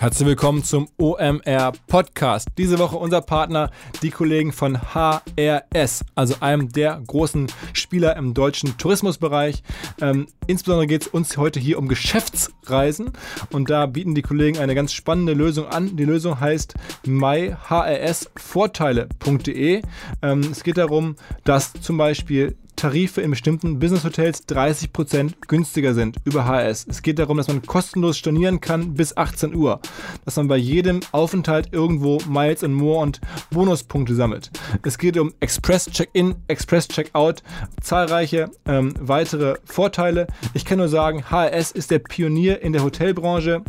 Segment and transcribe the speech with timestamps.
[0.00, 2.50] Herzlich willkommen zum OMR Podcast.
[2.56, 8.78] Diese Woche unser Partner, die Kollegen von HRS, also einem der großen Spieler im deutschen
[8.78, 9.64] Tourismusbereich.
[10.00, 13.10] Ähm, insbesondere geht es uns heute hier um Geschäftsreisen
[13.50, 15.96] und da bieten die Kollegen eine ganz spannende Lösung an.
[15.96, 16.74] Die Lösung heißt
[17.04, 19.82] myhrsvorteile.de.
[20.22, 26.46] Ähm, es geht darum, dass zum Beispiel Tarife in bestimmten Business-Hotels 30% günstiger sind über
[26.46, 26.86] HS.
[26.88, 29.80] Es geht darum, dass man kostenlos stornieren kann bis 18 Uhr.
[30.24, 33.20] Dass man bei jedem Aufenthalt irgendwo Miles and More und
[33.50, 34.52] Bonuspunkte sammelt.
[34.84, 37.42] Es geht um Express Check-in, Express Check-out,
[37.82, 40.28] zahlreiche ähm, weitere Vorteile.
[40.54, 43.64] Ich kann nur sagen, HRS ist der Pionier in der Hotelbranche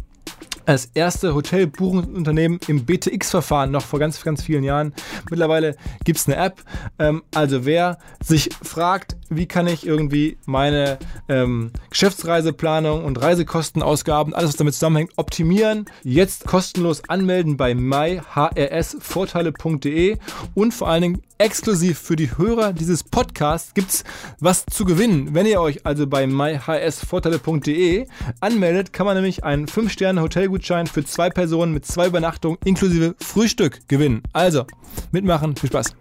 [0.69, 4.93] als erste Hotelbuchungsunternehmen im BTX-Verfahren noch vor ganz, ganz vielen Jahren.
[5.31, 6.61] Mittlerweile gibt es eine App.
[6.99, 10.97] Ähm, also wer sich fragt, wie kann ich irgendwie meine
[11.27, 20.17] ähm, Geschäftsreiseplanung und Reisekostenausgaben, alles was damit zusammenhängt, optimieren, jetzt kostenlos anmelden bei myhrsvorteile.de
[20.55, 24.03] und vor allen Dingen exklusiv für die Hörer dieses Podcasts gibt es
[24.39, 25.33] was zu gewinnen.
[25.33, 28.07] Wenn ihr euch also bei myhsvorteile.de
[28.41, 34.23] anmeldet, kann man nämlich einen 5-Sterne-Hotelgutschein für zwei Personen mit zwei Übernachtungen inklusive Frühstück gewinnen.
[34.33, 34.65] Also,
[35.11, 35.95] mitmachen, viel Spaß.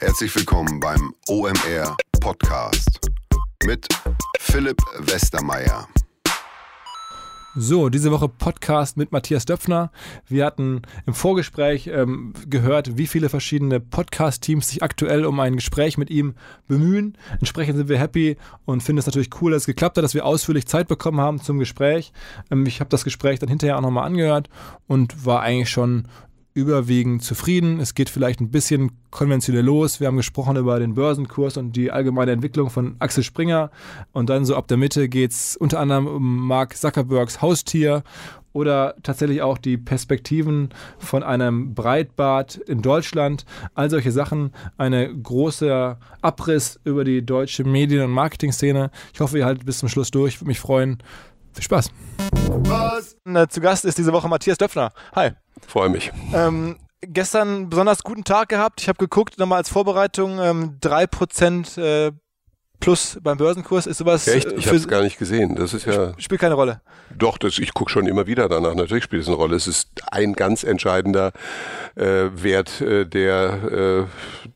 [0.00, 3.00] Herzlich willkommen beim OMR Podcast
[3.64, 3.84] mit
[4.38, 5.88] Philipp Westermeier.
[7.56, 9.90] So, diese Woche Podcast mit Matthias Döpfner.
[10.28, 15.98] Wir hatten im Vorgespräch ähm, gehört, wie viele verschiedene Podcast-Teams sich aktuell um ein Gespräch
[15.98, 16.34] mit ihm
[16.68, 17.18] bemühen.
[17.40, 20.24] Entsprechend sind wir happy und finden es natürlich cool, dass es geklappt hat, dass wir
[20.24, 22.12] ausführlich Zeit bekommen haben zum Gespräch.
[22.52, 24.48] Ähm, ich habe das Gespräch dann hinterher auch nochmal angehört
[24.86, 26.06] und war eigentlich schon
[26.58, 27.78] überwiegend zufrieden.
[27.78, 30.00] Es geht vielleicht ein bisschen konventionell los.
[30.00, 33.70] Wir haben gesprochen über den Börsenkurs und die allgemeine Entwicklung von Axel Springer.
[34.12, 38.02] Und dann so ab der Mitte geht es unter anderem um Mark Zuckerbergs Haustier
[38.52, 43.44] oder tatsächlich auch die Perspektiven von einem Breitbart in Deutschland.
[43.74, 44.50] All solche Sachen.
[44.76, 48.90] Eine große Abriss über die deutsche Medien- und Marketingszene.
[49.14, 50.40] Ich hoffe, ihr haltet bis zum Schluss durch.
[50.40, 50.98] Würde mich freuen.
[51.58, 51.90] Viel Spaß.
[52.68, 53.16] Was?
[53.24, 54.92] Äh, zu Gast ist diese Woche Matthias Döpfner.
[55.16, 55.30] Hi.
[55.66, 56.12] Freue mich.
[56.32, 58.80] Ähm, gestern einen besonders guten Tag gehabt.
[58.80, 62.12] Ich habe geguckt, nochmal als Vorbereitung, ähm, 3% äh,
[62.78, 63.88] plus beim Börsenkurs.
[63.88, 64.28] Ist sowas.
[64.28, 64.52] Echt?
[64.52, 65.56] Ich habe es gar nicht gesehen.
[65.56, 66.14] Das ist ja.
[66.18, 66.80] Spielt keine Rolle.
[67.12, 68.76] Doch, das, ich gucke schon immer wieder danach.
[68.76, 69.56] Natürlich spielt es eine Rolle.
[69.56, 71.32] Es ist ein ganz entscheidender
[71.96, 74.04] äh, Wert, äh, der äh,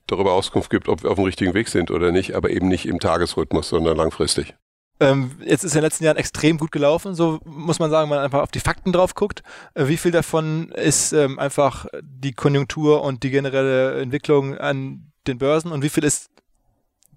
[0.07, 2.87] darüber Auskunft gibt, ob wir auf dem richtigen Weg sind oder nicht, aber eben nicht
[2.87, 4.55] im Tagesrhythmus, sondern langfristig.
[5.03, 8.17] Ähm, jetzt ist in den letzten Jahren extrem gut gelaufen, so muss man sagen, wenn
[8.17, 9.43] man einfach auf die Fakten drauf guckt.
[9.75, 15.39] Äh, wie viel davon ist ähm, einfach die Konjunktur und die generelle Entwicklung an den
[15.39, 16.31] Börsen und wie viel ist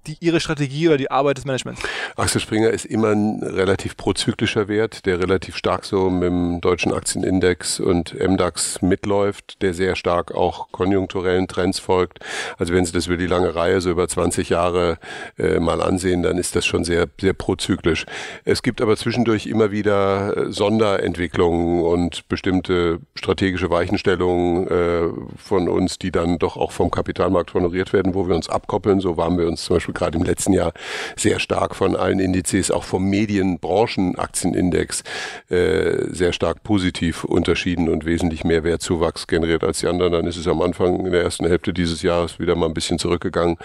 [0.07, 1.81] die, Ihre Strategie oder die Arbeit des Managements?
[2.15, 6.93] Axel Springer ist immer ein relativ prozyklischer Wert, der relativ stark so mit dem deutschen
[6.93, 12.19] Aktienindex und MDAX mitläuft, der sehr stark auch konjunkturellen Trends folgt.
[12.57, 14.97] Also wenn Sie das über die lange Reihe, so über 20 Jahre
[15.37, 18.05] äh, mal ansehen, dann ist das schon sehr, sehr prozyklisch.
[18.43, 25.99] Es gibt aber zwischendurch immer wieder äh, Sonderentwicklungen und bestimmte strategische Weichenstellungen äh, von uns,
[25.99, 28.99] die dann doch auch vom Kapitalmarkt honoriert werden, wo wir uns abkoppeln.
[28.99, 30.73] So waren wir uns zum Beispiel gerade im letzten Jahr
[31.15, 35.03] sehr stark von allen Indizes, auch vom Medienbranchenaktienindex,
[35.49, 40.13] äh, sehr stark positiv unterschieden und wesentlich mehr Wertzuwachs generiert als die anderen.
[40.13, 42.99] Dann ist es am Anfang in der ersten Hälfte dieses Jahres wieder mal ein bisschen
[42.99, 43.57] zurückgegangen.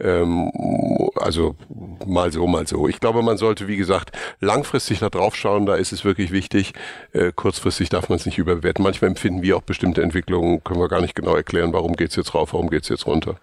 [0.00, 0.50] Ähm,
[1.16, 1.56] also
[2.06, 2.88] mal so, mal so.
[2.88, 5.66] Ich glaube, man sollte, wie gesagt, langfristig da drauf schauen.
[5.66, 6.72] Da ist es wirklich wichtig.
[7.12, 8.82] Äh, kurzfristig darf man es nicht überbewerten.
[8.82, 12.16] Manchmal empfinden wir auch bestimmte Entwicklungen, können wir gar nicht genau erklären, warum geht es
[12.16, 13.36] jetzt rauf, warum geht es jetzt runter.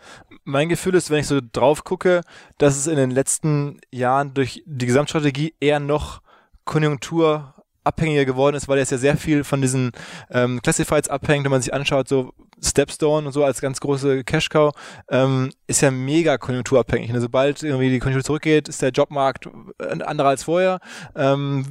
[0.44, 2.22] Mein Gefühl ist, wenn ich so drauf gucke,
[2.58, 6.22] dass es in den letzten Jahren durch die Gesamtstrategie eher noch
[6.66, 9.92] konjunkturabhängiger geworden ist, weil jetzt ja sehr viel von diesen
[10.30, 14.74] ähm, Classifieds abhängt, wenn man sich anschaut, so Stepstone und so als ganz große Cash-Cow,
[15.10, 17.12] ähm, ist ja mega konjunkturabhängig.
[17.12, 20.80] Und sobald irgendwie die Konjunktur zurückgeht, ist der Jobmarkt ein anderer als vorher.
[21.16, 21.66] Ähm,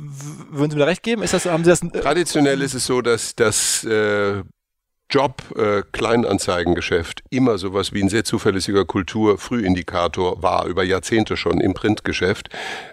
[0.50, 1.22] würden Sie mir da recht geben?
[1.22, 1.82] Ist das, haben Sie das?
[1.82, 4.42] Äh Traditionell ist es so, dass das äh,
[5.10, 12.48] Job-Kleinanzeigengeschäft äh, immer sowas wie ein sehr zuverlässiger Kultur-Frühindikator war, über Jahrzehnte schon im Printgeschäft.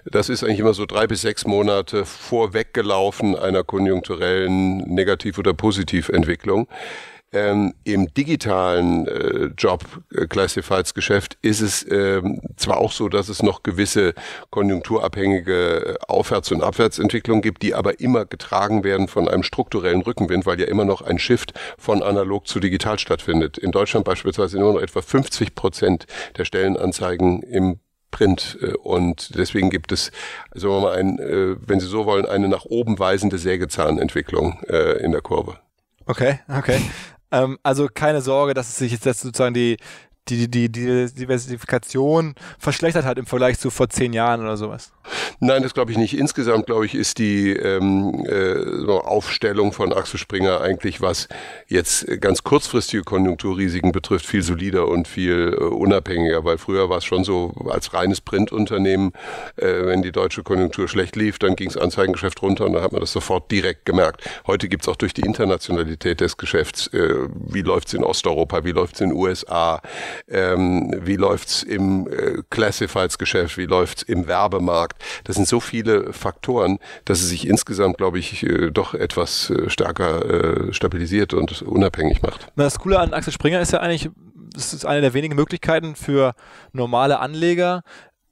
[0.05, 6.67] Das ist eigentlich immer so drei bis sechs Monate vorweggelaufen einer konjunkturellen Negativ- oder Positiventwicklung.
[7.33, 13.29] Ähm, Im digitalen äh, Job äh, Classifieds Geschäft ist es ähm, zwar auch so, dass
[13.29, 14.13] es noch gewisse
[14.49, 20.45] konjunkturabhängige äh, Aufwärts- und Abwärtsentwicklungen gibt, die aber immer getragen werden von einem strukturellen Rückenwind,
[20.45, 23.57] weil ja immer noch ein Shift von analog zu digital stattfindet.
[23.57, 26.07] In Deutschland beispielsweise nur noch etwa 50 Prozent
[26.37, 27.79] der Stellenanzeigen im
[28.11, 28.57] Print.
[28.61, 30.11] Äh, und deswegen gibt es,
[30.53, 31.17] sagen wir mal, ein,
[31.65, 35.57] wenn Sie so wollen, eine nach oben weisende Sägezahnentwicklung in der Kurve.
[36.07, 36.81] Okay, okay.
[37.31, 39.77] Ähm, also keine Sorge, dass es sich jetzt sozusagen die,
[40.27, 44.91] die, die, die Diversifikation verschlechtert hat im Vergleich zu vor zehn Jahren oder sowas?
[45.39, 46.17] Nein, das glaube ich nicht.
[46.17, 51.27] Insgesamt, glaube ich, ist die ähm, äh, Aufstellung von Axel Springer eigentlich, was
[51.67, 57.05] jetzt ganz kurzfristige Konjunkturrisiken betrifft, viel solider und viel äh, unabhängiger, weil früher war es
[57.05, 59.11] schon so als reines Printunternehmen,
[59.57, 62.91] äh, wenn die deutsche Konjunktur schlecht lief, dann ging das Anzeigengeschäft runter und dann hat
[62.91, 64.23] man das sofort direkt gemerkt.
[64.47, 68.63] Heute gibt es auch durch die Internationalität des Geschäfts, äh, wie läuft es in Osteuropa,
[68.63, 69.81] wie läuft es in den USA,
[70.29, 74.90] ähm, wie läuft's im äh, Classifieds-Geschäft, wie läuft's im Werbemarkt.
[75.23, 79.69] Das sind so viele Faktoren, dass es sich insgesamt, glaube ich, äh, doch etwas äh,
[79.69, 82.47] stärker äh, stabilisiert und unabhängig macht.
[82.55, 84.09] Das Coole an Axel Springer ist ja eigentlich,
[84.53, 86.33] das ist eine der wenigen Möglichkeiten für
[86.73, 87.83] normale Anleger,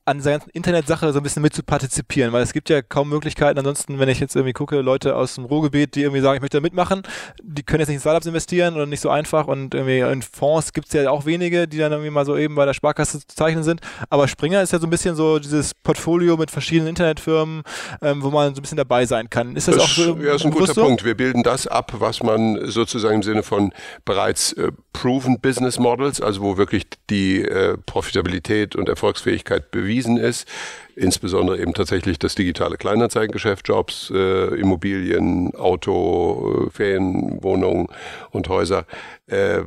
[0.10, 3.10] an dieser ganzen Internetsache so ein bisschen mit zu partizipieren, weil es gibt ja kaum
[3.10, 3.60] Möglichkeiten.
[3.60, 6.58] Ansonsten, wenn ich jetzt irgendwie gucke, Leute aus dem Ruhrgebiet, die irgendwie sagen, ich möchte
[6.58, 7.04] da mitmachen,
[7.44, 10.74] die können jetzt nicht in Startups investieren oder nicht so einfach und irgendwie in Fonds
[10.74, 13.28] gibt es ja auch wenige, die dann irgendwie mal so eben bei der Sparkasse zu
[13.28, 13.82] zeichnen sind.
[14.10, 17.62] Aber Springer ist ja so ein bisschen so dieses Portfolio mit verschiedenen Internetfirmen,
[18.02, 19.56] ähm, wo man so ein bisschen dabei sein kann.
[19.56, 20.18] Ist das, das auch so?
[20.18, 20.84] Ja, ist ein guter so?
[20.84, 21.06] Punkt.
[21.06, 23.72] Wir bilden das ab, was man sozusagen im Sinne von
[24.06, 30.18] bereits äh, proven Business Models, also wo wirklich die äh, Profitabilität und Erfolgsfähigkeit bewiesen bewiesen
[30.18, 30.48] ist.
[30.96, 37.88] Insbesondere eben tatsächlich das digitale Kleinanzeigengeschäft, Jobs, äh, Immobilien, Auto, äh, Ferienwohnungen
[38.32, 38.86] und Häuser.
[39.28, 39.62] Äh,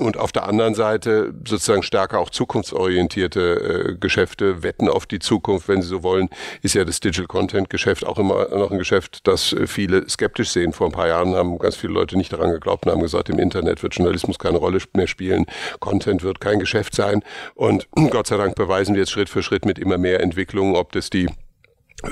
[0.00, 5.68] und auf der anderen Seite sozusagen stärker auch zukunftsorientierte äh, Geschäfte, wetten auf die Zukunft,
[5.68, 6.28] wenn Sie so wollen,
[6.62, 10.50] ist ja das Digital Content Geschäft auch immer noch ein Geschäft, das äh, viele skeptisch
[10.50, 10.72] sehen.
[10.72, 13.38] Vor ein paar Jahren haben ganz viele Leute nicht daran geglaubt und haben gesagt, im
[13.38, 15.46] Internet wird Journalismus keine Rolle mehr spielen,
[15.78, 17.22] Content wird kein Geschäft sein.
[17.54, 20.92] Und Gott sei Dank beweisen wir jetzt Schritt für Schritt mit immer mehr Entwicklungen, ob
[20.92, 21.28] das die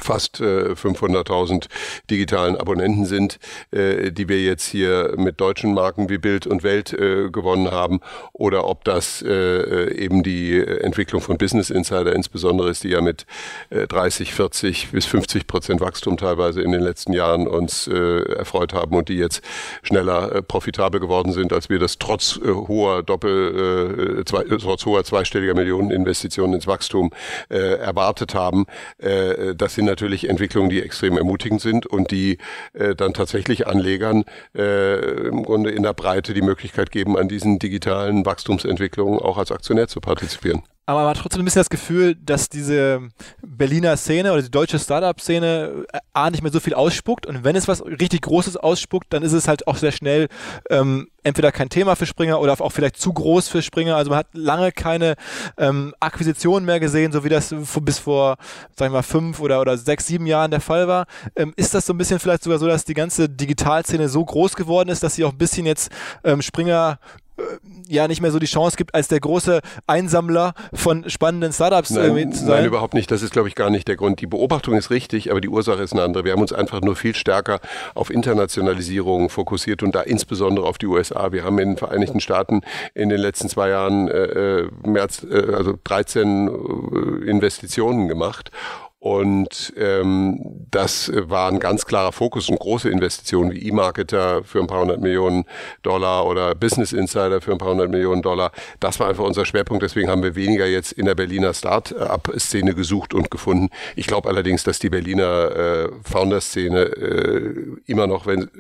[0.01, 1.67] fast äh, 500.000
[2.11, 3.39] digitalen Abonnenten sind,
[3.71, 8.01] äh, die wir jetzt hier mit deutschen Marken wie Bild und Welt äh, gewonnen haben,
[8.33, 13.27] oder ob das äh, eben die Entwicklung von Business Insider insbesondere ist, die ja mit
[13.71, 18.75] äh, 30, 40 bis 50 Prozent Wachstum teilweise in den letzten Jahren uns äh, erfreut
[18.75, 19.43] haben und die jetzt
[19.83, 24.85] schneller äh, profitabel geworden sind, als wir das trotz äh, hoher Doppel, äh, zwei, trotz
[24.85, 27.11] hoher zweistelliger Millionen Investitionen ins Wachstum
[27.49, 28.67] äh, erwartet haben.
[28.99, 32.39] Äh, das sind natürlich Entwicklungen, die extrem ermutigend sind und die
[32.73, 34.25] äh, dann tatsächlich Anlegern
[34.57, 39.53] äh, im Grunde in der Breite die Möglichkeit geben, an diesen digitalen Wachstumsentwicklungen auch als
[39.53, 40.65] Aktionär zu partizipieren.
[40.89, 43.11] Aber man hat trotzdem ein bisschen das Gefühl, dass diese
[43.43, 47.57] Berliner Szene oder die deutsche Startup-Szene äh, A nicht mehr so viel ausspuckt und wenn
[47.57, 50.29] es was richtig Großes ausspuckt, dann ist es halt auch sehr schnell
[50.71, 53.97] ähm, entweder kein Thema für Springer oder auch vielleicht zu groß für Springer.
[53.97, 55.17] Also man hat lange keine
[55.59, 58.39] ähm, Akquisitionen mehr gesehen, so wie das bis vor,
[58.75, 61.05] sag ich mal, fünf oder, oder sechs, sieben Jahren der Fall war.
[61.37, 64.57] Ähm, ist das so ein bisschen vielleicht sogar so, dass die ganze Digitalszene so groß
[64.57, 65.93] geworden ist, dass sie auch ein bisschen jetzt
[66.25, 66.99] ähm, Springer
[67.89, 72.05] ja nicht mehr so die Chance gibt, als der große Einsammler von spannenden Startups nein,
[72.05, 72.49] irgendwie zu sein?
[72.49, 73.11] Nein, überhaupt nicht.
[73.11, 74.21] Das ist, glaube ich, gar nicht der Grund.
[74.21, 76.25] Die Beobachtung ist richtig, aber die Ursache ist eine andere.
[76.25, 77.61] Wir haben uns einfach nur viel stärker
[77.95, 81.33] auf Internationalisierung fokussiert und da insbesondere auf die USA.
[81.33, 82.61] Wir haben in den Vereinigten Staaten
[82.95, 88.51] in den letzten zwei Jahren äh, äh mehr als äh, also 13 äh, Investitionen gemacht
[89.09, 94.67] und ähm, das war ein ganz klarer Fokus und große Investitionen wie E-Marketer für ein
[94.67, 95.47] paar hundert Millionen
[95.83, 98.53] Dollar oder Business Insider für ein paar hundert Millionen Dollar.
[98.81, 99.83] Das war einfach unser Schwerpunkt.
[99.83, 103.71] Deswegen haben wir weniger jetzt in der Berliner Start-up-Szene gesucht und gefunden.
[103.97, 107.55] Ich glaube allerdings, dass die Berliner äh, Founder-Szene äh,
[107.87, 108.51] immer noch, wenn,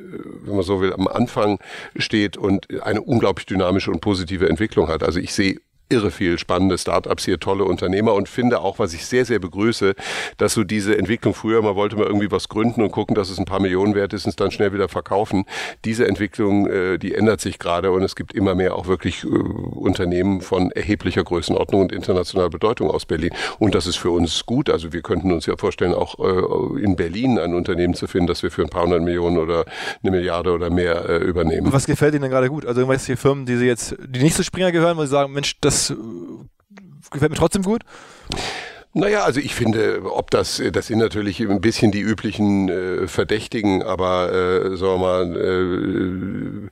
[0.44, 1.58] wenn man so will, am Anfang
[1.96, 5.02] steht und eine unglaublich dynamische und positive Entwicklung hat.
[5.02, 9.06] Also ich sehe irre viel spannende Startups hier, tolle Unternehmer und finde auch, was ich
[9.06, 9.94] sehr, sehr begrüße,
[10.36, 13.38] dass so diese Entwicklung früher mal wollte man irgendwie was gründen und gucken, dass es
[13.38, 15.44] ein paar Millionen wert ist und es dann schnell wieder verkaufen.
[15.84, 19.28] Diese Entwicklung, äh, die ändert sich gerade und es gibt immer mehr auch wirklich äh,
[19.28, 23.30] Unternehmen von erheblicher Größenordnung und internationaler Bedeutung aus Berlin.
[23.58, 24.70] Und das ist für uns gut.
[24.70, 28.42] Also wir könnten uns ja vorstellen, auch äh, in Berlin ein Unternehmen zu finden, das
[28.42, 29.64] wir für ein paar hundert Millionen oder
[30.02, 31.72] eine Milliarde oder mehr äh, übernehmen.
[31.72, 32.66] Was gefällt Ihnen denn gerade gut?
[32.66, 35.56] Also irgendwelche Firmen, die Sie jetzt, die nicht zu Springer gehören, wo Sie sagen, Mensch,
[35.60, 35.96] das das äh,
[37.10, 37.82] gefällt mir trotzdem gut.
[38.94, 43.82] Naja, also ich finde, ob das, das sind natürlich ein bisschen die üblichen äh, Verdächtigen,
[43.82, 46.70] aber äh, sagen wir mal,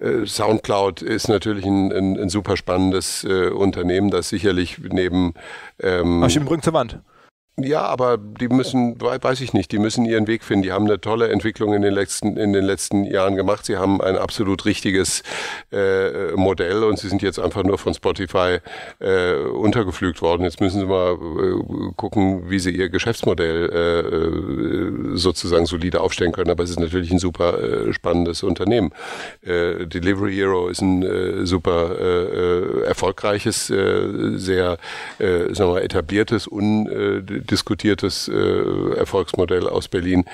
[0.00, 5.34] äh, äh, Soundcloud ist natürlich ein, ein, ein super spannendes äh, Unternehmen, das sicherlich neben
[5.80, 7.00] ähm, Ach, ich Rücken zur Wand.
[7.56, 10.64] Ja, aber die müssen, weiß ich nicht, die müssen ihren Weg finden.
[10.64, 13.64] Die haben eine tolle Entwicklung in den letzten, in den letzten Jahren gemacht.
[13.66, 15.22] Sie haben ein absolut richtiges
[15.70, 18.58] äh, Modell und sie sind jetzt einfach nur von Spotify
[18.98, 20.42] äh, untergeflügt worden.
[20.42, 26.32] Jetzt müssen sie mal äh, gucken, wie sie ihr Geschäftsmodell äh, äh sozusagen solide aufstellen
[26.32, 26.50] können.
[26.50, 28.90] Aber es ist natürlich ein super äh, spannendes Unternehmen.
[29.42, 34.76] Äh, Delivery Hero ist ein äh, super äh, äh erfolgreiches, äh, sehr
[35.20, 40.24] äh, sagen wir, etabliertes, un äh, diskutiertes äh, Erfolgsmodell aus Berlin.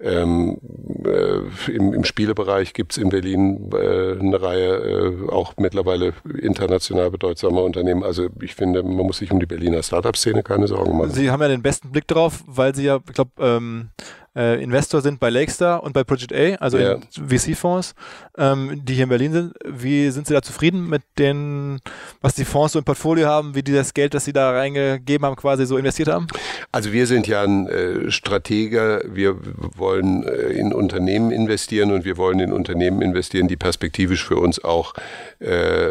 [0.00, 0.58] Ähm,
[1.04, 7.10] äh, im, im, Spielebereich gibt es in Berlin äh, eine Reihe äh, auch mittlerweile international
[7.10, 8.04] bedeutsamer Unternehmen.
[8.04, 11.10] Also ich finde, man muss sich um die Berliner Startup-Szene keine Sorgen machen.
[11.10, 13.90] Sie haben ja den besten Blick drauf, weil Sie ja, ich glaube, ähm,
[14.38, 16.98] äh, Investor sind bei Lakestar und bei Project A, also ja.
[17.10, 17.94] VC-Fonds,
[18.38, 19.54] ähm, die hier in Berlin sind.
[19.64, 21.80] Wie sind Sie da zufrieden mit den,
[22.20, 25.26] was die Fonds so im Portfolio haben, wie die das Geld, das Sie da reingegeben
[25.26, 26.28] haben, quasi so investiert haben?
[26.70, 29.02] Also wir sind ja ein äh, Stratege.
[29.06, 29.36] Wir
[29.76, 34.62] wollen äh, in Unternehmen investieren und wir wollen in Unternehmen investieren, die perspektivisch für uns
[34.62, 34.94] auch
[35.40, 35.90] äh,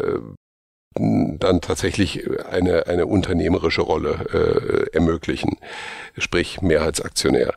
[0.99, 5.57] dann tatsächlich eine, eine unternehmerische Rolle äh, ermöglichen,
[6.17, 7.53] sprich Mehrheitsaktionär.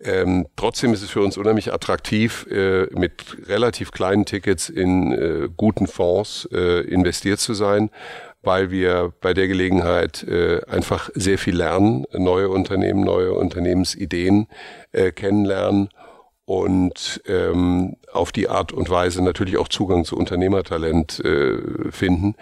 [0.00, 5.48] Ähm, trotzdem ist es für uns unheimlich attraktiv, äh, mit relativ kleinen Tickets in äh,
[5.56, 7.90] guten Fonds äh, investiert zu sein,
[8.42, 14.48] weil wir bei der Gelegenheit äh, einfach sehr viel lernen, neue Unternehmen, neue Unternehmensideen
[14.92, 15.88] äh, kennenlernen
[16.44, 22.34] und ähm, auf die Art und Weise natürlich auch Zugang zu Unternehmertalent äh, finden.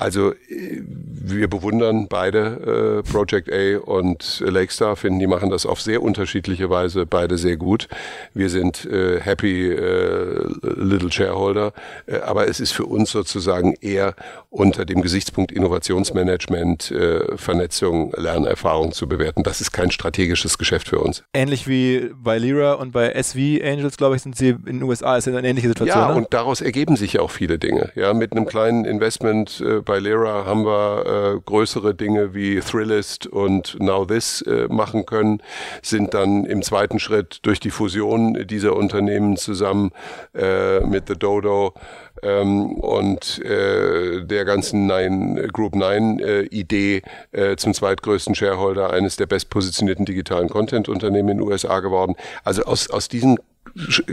[0.00, 0.82] Also äh,
[1.22, 6.70] wir bewundern beide äh, Project A und Lakestar, finden, die machen das auf sehr unterschiedliche
[6.70, 7.86] Weise beide sehr gut.
[8.32, 11.72] Wir sind äh, happy äh, little shareholder,
[12.06, 14.14] äh, aber es ist für uns sozusagen eher
[14.48, 19.42] unter dem Gesichtspunkt Innovationsmanagement, äh, Vernetzung, Lernerfahrung zu bewerten.
[19.42, 21.22] Das ist kein strategisches Geschäft für uns.
[21.34, 25.18] Ähnlich wie bei Lira und bei SV Angels, glaube ich, sind sie in den USA,
[25.18, 26.00] ist eine ähnliche Situation.
[26.00, 26.14] Ja, ne?
[26.14, 27.92] und daraus ergeben sich ja auch viele Dinge.
[27.94, 33.26] Ja, mit einem kleinen Investment äh, bei Lira haben wir äh, größere Dinge wie Thrillist
[33.26, 35.42] und Now This äh, machen können,
[35.82, 39.90] sind dann im zweiten Schritt durch die Fusion dieser Unternehmen zusammen
[40.32, 41.74] äh, mit The Dodo
[42.22, 49.16] ähm, und äh, der ganzen Nine, Group 9 äh, Idee äh, zum zweitgrößten Shareholder eines
[49.16, 52.14] der bestpositionierten digitalen Content-Unternehmen in den USA geworden.
[52.44, 53.40] Also aus, aus diesen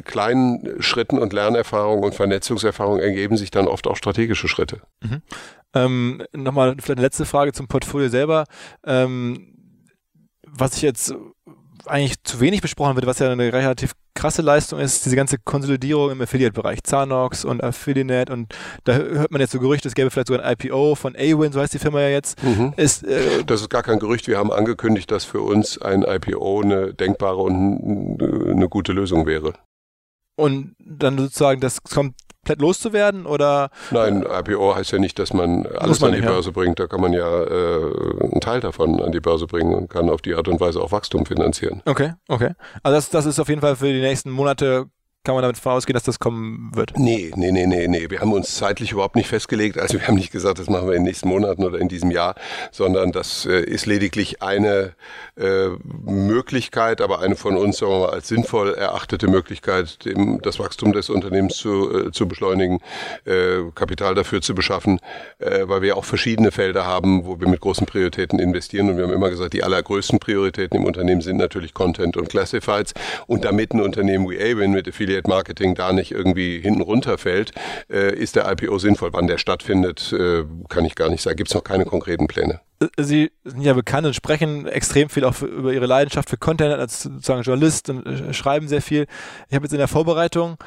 [0.03, 4.81] kleinen Schritten und Lernerfahrungen und Vernetzungserfahrungen ergeben sich dann oft auch strategische Schritte.
[5.01, 5.21] Mhm.
[5.73, 8.45] Ähm, Nochmal vielleicht eine letzte Frage zum Portfolio selber.
[8.85, 9.53] Ähm,
[10.43, 11.13] was ich jetzt
[11.85, 16.11] eigentlich zu wenig besprochen wird, was ja eine relativ krasse Leistung ist, diese ganze Konsolidierung
[16.11, 20.27] im Affiliate-Bereich, Zanox und Affiliate und da hört man jetzt so Gerüchte, es gäbe vielleicht
[20.27, 22.43] sogar ein IPO von Awin, so heißt die Firma ja jetzt.
[22.43, 22.73] Mhm.
[22.77, 26.61] Ist, äh, das ist gar kein Gerücht, wir haben angekündigt, dass für uns ein IPO
[26.61, 29.53] eine denkbare und eine gute Lösung wäre.
[30.35, 32.15] Und dann sozusagen, das kommt
[32.47, 33.69] komplett loszuwerden oder?
[33.91, 36.53] Nein, IPO heißt ja nicht, dass man alles man an die nicht, Börse ja.
[36.53, 36.79] bringt.
[36.79, 40.21] Da kann man ja äh, einen Teil davon an die Börse bringen und kann auf
[40.21, 41.81] die Art und Weise auch Wachstum finanzieren.
[41.85, 42.51] Okay, okay.
[42.83, 44.85] Also das, das ist auf jeden Fall für die nächsten Monate
[45.27, 46.97] kann man damit ausgehen, dass das kommen wird?
[46.97, 48.09] Nee, nee, nee, nee, nee.
[48.09, 49.77] Wir haben uns zeitlich überhaupt nicht festgelegt.
[49.77, 52.11] Also wir haben nicht gesagt, das machen wir in den nächsten Monaten oder in diesem
[52.11, 52.35] Jahr,
[52.71, 54.93] sondern das äh, ist lediglich eine
[55.35, 55.67] äh,
[56.05, 60.93] Möglichkeit, aber eine von uns sagen wir mal, als sinnvoll erachtete Möglichkeit, dem, das Wachstum
[60.93, 62.79] des Unternehmens zu, äh, zu beschleunigen,
[63.25, 65.01] äh, Kapital dafür zu beschaffen,
[65.39, 68.89] äh, weil wir auch verschiedene Felder haben, wo wir mit großen Prioritäten investieren.
[68.89, 72.93] Und wir haben immer gesagt, die allergrößten Prioritäten im Unternehmen sind natürlich Content und Classifieds.
[73.25, 77.51] Und damit ein Unternehmen wie Awin mit Affiliate Affiliate Marketing da nicht irgendwie hinten runterfällt,
[77.89, 79.11] äh, ist der IPO sinnvoll.
[79.13, 81.37] Wann der stattfindet, äh, kann ich gar nicht sagen.
[81.37, 82.61] Gibt es noch keine konkreten Pläne.
[82.97, 87.03] Sie sind ja bekannt und sprechen extrem viel auch über Ihre Leidenschaft für Content als
[87.03, 89.07] sozusagen Journalist und äh, schreiben sehr viel.
[89.49, 90.57] Ich habe jetzt in der Vorbereitung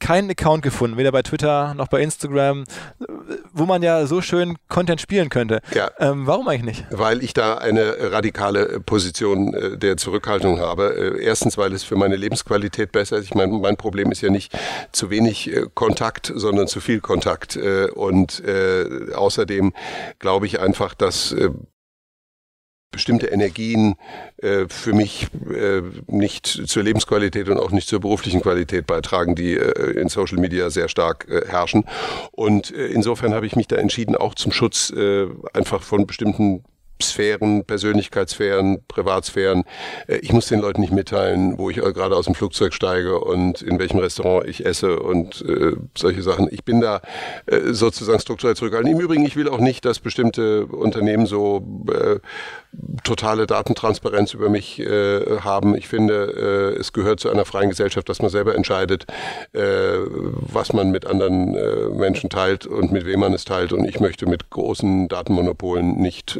[0.00, 2.64] keinen Account gefunden, weder bei Twitter noch bei Instagram,
[3.52, 5.60] wo man ja so schön Content spielen könnte.
[5.74, 5.90] Ja.
[5.98, 6.86] Ähm, warum eigentlich nicht?
[6.90, 11.16] Weil ich da eine radikale Position äh, der Zurückhaltung habe.
[11.18, 13.24] Äh, erstens, weil es für meine Lebensqualität besser ist.
[13.24, 14.56] Ich meine, mein Problem ist ja nicht
[14.92, 17.56] zu wenig äh, Kontakt, sondern zu viel Kontakt.
[17.56, 19.72] Äh, und äh, außerdem
[20.18, 21.50] glaube ich einfach, dass äh,
[22.90, 23.96] bestimmte Energien
[24.38, 29.54] äh, für mich äh, nicht zur Lebensqualität und auch nicht zur beruflichen Qualität beitragen, die
[29.54, 31.84] äh, in Social Media sehr stark äh, herrschen.
[32.32, 36.64] Und äh, insofern habe ich mich da entschieden, auch zum Schutz äh, einfach von bestimmten
[37.02, 39.64] Sphären, Persönlichkeitssphären, Privatsphären.
[40.06, 43.20] Äh, ich muss den Leuten nicht mitteilen, wo ich äh, gerade aus dem Flugzeug steige
[43.20, 46.48] und in welchem Restaurant ich esse und äh, solche Sachen.
[46.50, 47.00] Ich bin da
[47.46, 48.92] äh, sozusagen strukturell zurückgehalten.
[48.92, 52.18] Im Übrigen, ich will auch nicht, dass bestimmte Unternehmen so äh,
[53.04, 55.74] totale Datentransparenz über mich äh, haben.
[55.74, 59.06] Ich finde, es gehört zu einer freien Gesellschaft, dass man selber entscheidet,
[59.52, 61.52] was man mit anderen
[61.96, 63.72] Menschen teilt und mit wem man es teilt.
[63.72, 66.38] Und ich möchte mit großen Datenmonopolen nicht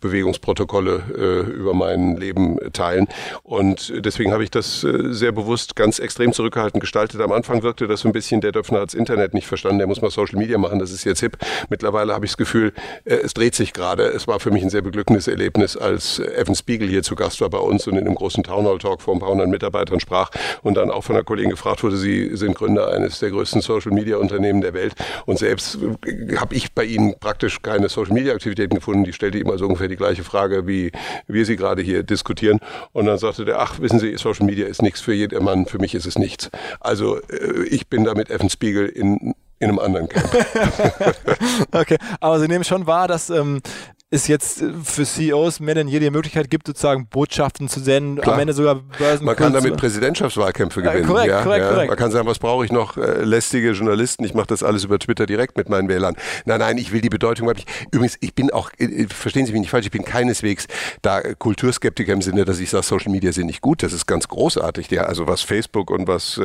[0.00, 3.08] Bewegungsprotokolle äh, über mein Leben teilen.
[3.42, 7.20] Und deswegen habe ich das äh, sehr bewusst ganz extrem zurückgehalten gestaltet.
[7.20, 9.86] Am Anfang wirkte das so ein bisschen, der Döpfner hat das Internet nicht verstanden, der
[9.86, 11.36] muss mal Social Media machen, das ist jetzt hip.
[11.68, 12.72] Mittlerweile habe ich das Gefühl,
[13.04, 14.04] äh, es dreht sich gerade.
[14.04, 17.50] Es war für mich ein sehr beglückendes Erlebnis, als Evan Spiegel hier zu Gast war
[17.50, 20.30] bei uns und in einem großen Townhall-Talk vor ein paar hundert Mitarbeitern sprach
[20.62, 24.60] und dann auch von einer Kollegin gefragt wurde, Sie sind Gründer eines der größten Social-Media-Unternehmen
[24.60, 24.94] der Welt
[25.26, 29.04] und selbst äh, habe ich bei Ihnen praktisch keine Social-Media-Aktivitäten gefunden.
[29.04, 30.92] Die stellte immer so ungefähr die gleiche Frage, wie
[31.26, 32.60] wir sie gerade hier diskutieren.
[32.92, 35.94] Und dann sagte der, ach, wissen Sie, Social Media ist nichts für jedermann, für mich
[35.94, 36.50] ist es nichts.
[36.80, 40.30] Also äh, ich bin da mit Evan Spiegel in in einem anderen Camp.
[41.72, 43.62] okay, aber Sie nehmen schon wahr, dass ähm,
[44.10, 48.20] es jetzt äh, für CEOs mehr denn je die Möglichkeit gibt, sozusagen Botschaften zu senden,
[48.20, 48.34] Klar.
[48.34, 49.24] am Ende sogar Börsen.
[49.24, 51.04] Man kann damit Präsidentschaftswahlkämpfe gewinnen.
[51.04, 51.70] Äh, korrekt, ja, korrekt, ja.
[51.70, 51.88] korrekt.
[51.88, 52.96] Man kann sagen, was brauche ich noch?
[52.96, 56.14] Äh, lästige Journalisten, ich mache das alles über Twitter direkt mit meinen Wählern.
[56.44, 57.50] Nein, nein, ich will die Bedeutung.
[57.90, 60.66] Übrigens, ich bin auch, äh, verstehen Sie mich nicht falsch, ich bin keineswegs
[61.02, 63.82] da Kulturskeptiker im Sinne, dass ich sage, Social Media sind nicht gut.
[63.82, 64.88] Das ist ganz großartig.
[64.90, 66.40] Ja, also was Facebook und was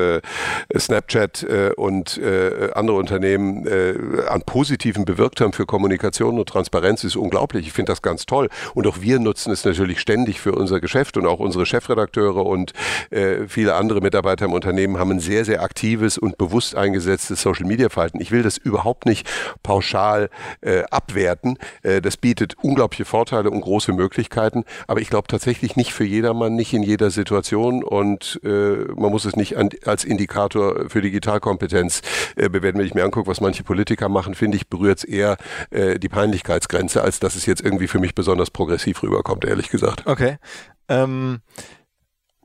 [0.77, 2.19] Snapchat und
[2.73, 3.67] andere Unternehmen
[4.27, 7.67] an Positiven bewirkt haben für Kommunikation und Transparenz, ist unglaublich unglaublich.
[7.67, 8.49] Ich finde das ganz toll.
[8.73, 12.73] Und auch wir nutzen es natürlich ständig für unser Geschäft und auch unsere Chefredakteure und
[13.09, 17.65] äh, viele andere Mitarbeiter im Unternehmen haben ein sehr, sehr aktives und bewusst eingesetztes Social
[17.65, 18.21] Media Verhalten.
[18.21, 19.27] Ich will das überhaupt nicht
[19.63, 20.29] pauschal
[20.61, 21.57] äh, abwerten.
[21.83, 24.63] Äh, das bietet unglaubliche Vorteile und große Möglichkeiten.
[24.87, 28.49] Aber ich glaube tatsächlich nicht für jedermann, nicht in jeder Situation und äh,
[28.95, 32.01] man muss es nicht an, als Indikator für Digitalkompetenz
[32.35, 32.79] äh, bewerten.
[32.79, 35.37] Wenn ich mir angucke, was manche Politiker machen, finde ich, berührt es eher
[35.71, 39.69] äh, die Peinlichkeitsgrenze, als dass es es jetzt irgendwie für mich besonders progressiv rüberkommt, ehrlich
[39.69, 40.05] gesagt.
[40.05, 40.37] Okay.
[40.87, 41.41] Ähm,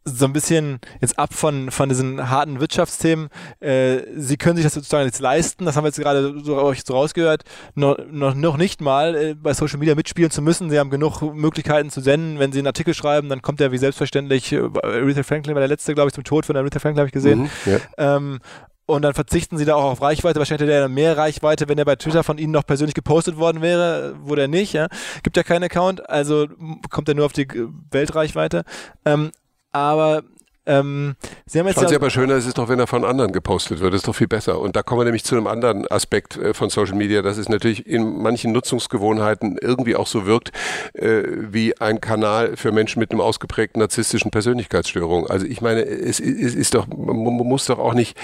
[0.08, 3.28] so ein bisschen jetzt ab von, von diesen harten Wirtschaftsthemen.
[3.58, 6.82] Äh, Sie können sich das sozusagen jetzt leisten, das haben wir jetzt gerade so, euch
[6.86, 7.42] so rausgehört,
[7.74, 10.70] noch, noch, noch nicht mal äh, bei Social Media mitspielen zu müssen.
[10.70, 12.38] Sie haben genug Möglichkeiten zu senden.
[12.38, 15.68] Wenn Sie einen Artikel schreiben, dann kommt der wie selbstverständlich, äh, Aretha Franklin war der
[15.68, 17.40] letzte, glaube ich, zum Tod von Aretha Franklin, habe ich gesehen.
[17.40, 17.78] Mhm, ja.
[18.16, 18.38] ähm,
[18.86, 20.38] und dann verzichten sie da auch auf Reichweite.
[20.38, 23.60] Wahrscheinlich hätte der mehr Reichweite, wenn er bei Twitter von ihnen noch persönlich gepostet worden
[23.60, 24.72] wäre, wurde er nicht.
[24.72, 24.88] Ja?
[25.22, 26.46] Gibt ja keinen Account, also
[26.88, 27.48] kommt er nur auf die
[27.90, 28.64] Weltreichweite.
[29.04, 29.32] Ähm,
[29.72, 30.22] aber
[30.66, 31.14] ähm,
[31.46, 33.80] Sie haben jetzt Fand ja aber schöner ist es doch, wenn er von anderen gepostet
[33.80, 33.92] wird.
[33.92, 34.60] Das ist doch viel besser.
[34.60, 37.48] Und da kommen wir nämlich zu einem anderen Aspekt äh, von Social Media, dass es
[37.48, 40.52] natürlich in manchen Nutzungsgewohnheiten irgendwie auch so wirkt
[40.94, 45.28] äh, wie ein Kanal für Menschen mit einem ausgeprägten narzisstischen Persönlichkeitsstörung.
[45.28, 48.18] Also ich meine, es, es ist doch, man muss doch auch nicht,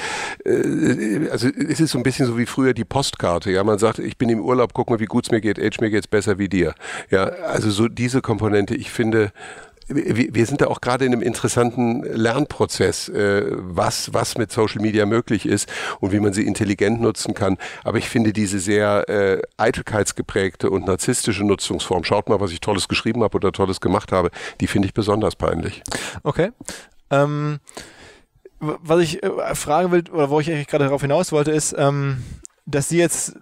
[0.44, 3.52] äh, also es ist so ein bisschen so wie früher die Postkarte.
[3.52, 5.80] Ja, man sagt, ich bin im Urlaub, guck mal, wie gut es mir geht, Age,
[5.80, 6.74] mir geht's besser wie dir.
[7.10, 9.32] Ja, also so diese Komponente, ich finde,
[9.94, 15.06] wir sind da auch gerade in einem interessanten Lernprozess, äh, was, was mit Social Media
[15.06, 15.68] möglich ist
[16.00, 17.58] und wie man sie intelligent nutzen kann.
[17.84, 22.88] Aber ich finde diese sehr äh, eitelkeitsgeprägte und narzisstische Nutzungsform, schaut mal, was ich Tolles
[22.88, 25.82] geschrieben habe oder Tolles gemacht habe, die finde ich besonders peinlich.
[26.22, 26.50] Okay.
[27.10, 27.60] Ähm,
[28.60, 32.22] was ich äh, fragen will, oder wo ich eigentlich gerade darauf hinaus wollte, ist, ähm,
[32.64, 33.36] dass Sie jetzt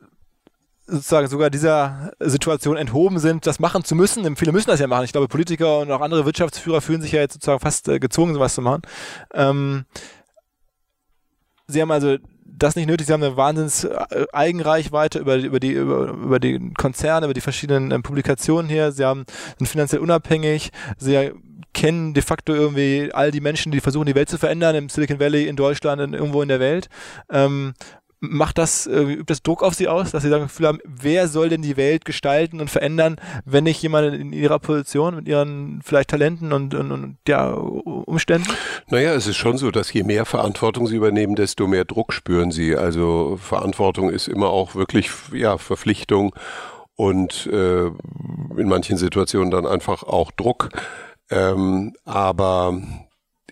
[0.90, 4.36] sozusagen sogar dieser Situation enthoben sind, das machen zu müssen.
[4.36, 5.04] Viele müssen das ja machen.
[5.04, 8.34] Ich glaube, Politiker und auch andere Wirtschaftsführer fühlen sich ja jetzt sozusagen fast äh, gezwungen,
[8.34, 8.82] sowas zu machen.
[9.32, 9.84] Ähm,
[11.66, 13.06] sie haben also das nicht nötig.
[13.06, 17.40] Sie haben eine wahnsinns äh, Eigenreichweite über, über, die, über, über die Konzerne, über die
[17.40, 18.92] verschiedenen ähm, Publikationen hier.
[18.92, 19.24] Sie haben,
[19.58, 20.70] sind finanziell unabhängig.
[20.98, 21.32] Sie
[21.72, 25.20] kennen de facto irgendwie all die Menschen, die versuchen, die Welt zu verändern, im Silicon
[25.20, 26.88] Valley, in Deutschland, in, irgendwo in der Welt.
[27.30, 27.74] Ähm,
[28.20, 31.26] macht das, äh, übt das Druck auf sie aus, dass sie sagen, Gefühl haben, wer
[31.26, 35.80] soll denn die Welt gestalten und verändern, wenn nicht jemand in ihrer Position, mit ihren
[35.82, 38.48] vielleicht Talenten und, und, und ja, Umständen?
[38.88, 42.50] Naja, es ist schon so, dass je mehr Verantwortung sie übernehmen, desto mehr Druck spüren
[42.50, 42.76] sie.
[42.76, 46.34] Also Verantwortung ist immer auch wirklich ja, Verpflichtung
[46.96, 50.68] und äh, in manchen Situationen dann einfach auch Druck.
[51.30, 52.82] Ähm, aber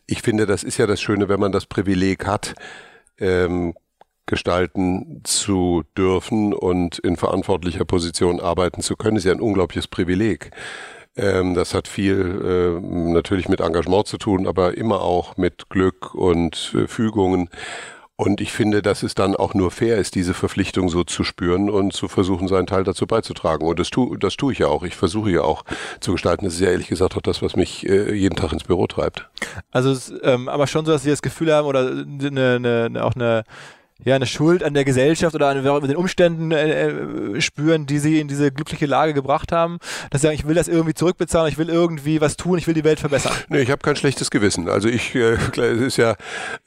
[0.06, 2.54] ich finde, das ist ja das Schöne, wenn man das Privileg hat,
[3.18, 3.74] ähm,
[4.28, 10.52] gestalten zu dürfen und in verantwortlicher Position arbeiten zu können, ist ja ein unglaubliches Privileg.
[11.16, 16.14] Ähm, das hat viel äh, natürlich mit Engagement zu tun, aber immer auch mit Glück
[16.14, 17.50] und äh, Fügungen.
[18.20, 21.70] Und ich finde, dass es dann auch nur fair ist, diese Verpflichtung so zu spüren
[21.70, 23.64] und zu versuchen, seinen Teil dazu beizutragen.
[23.64, 24.82] Und das tue das tue ich ja auch.
[24.82, 25.64] Ich versuche ja auch
[26.00, 26.44] zu gestalten.
[26.44, 29.28] Das ist ja ehrlich gesagt auch das, was mich äh, jeden Tag ins Büro treibt.
[29.70, 33.44] Also, ähm, aber schon so, dass Sie das Gefühl haben oder eine, eine, auch eine
[34.04, 38.20] ja, eine Schuld an der Gesellschaft oder an den Umständen äh, äh, spüren, die sie
[38.20, 39.78] in diese glückliche Lage gebracht haben,
[40.10, 42.74] dass sie sagen, ich will das irgendwie zurückbezahlen, ich will irgendwie was tun, ich will
[42.74, 43.32] die Welt verbessern.
[43.48, 44.68] Nee, ich habe kein schlechtes Gewissen.
[44.68, 46.14] Also ich, äh, es ist ja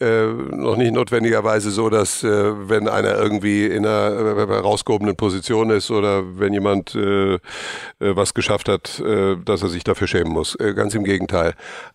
[0.01, 5.69] äh, noch nicht notwendigerweise so, dass äh, wenn einer irgendwie in einer äh, herausgehobenen Position
[5.69, 7.39] ist oder wenn jemand äh, äh,
[7.99, 10.55] was geschafft hat, äh, dass er sich dafür schämen muss.
[10.55, 11.53] Äh, ganz im Gegenteil.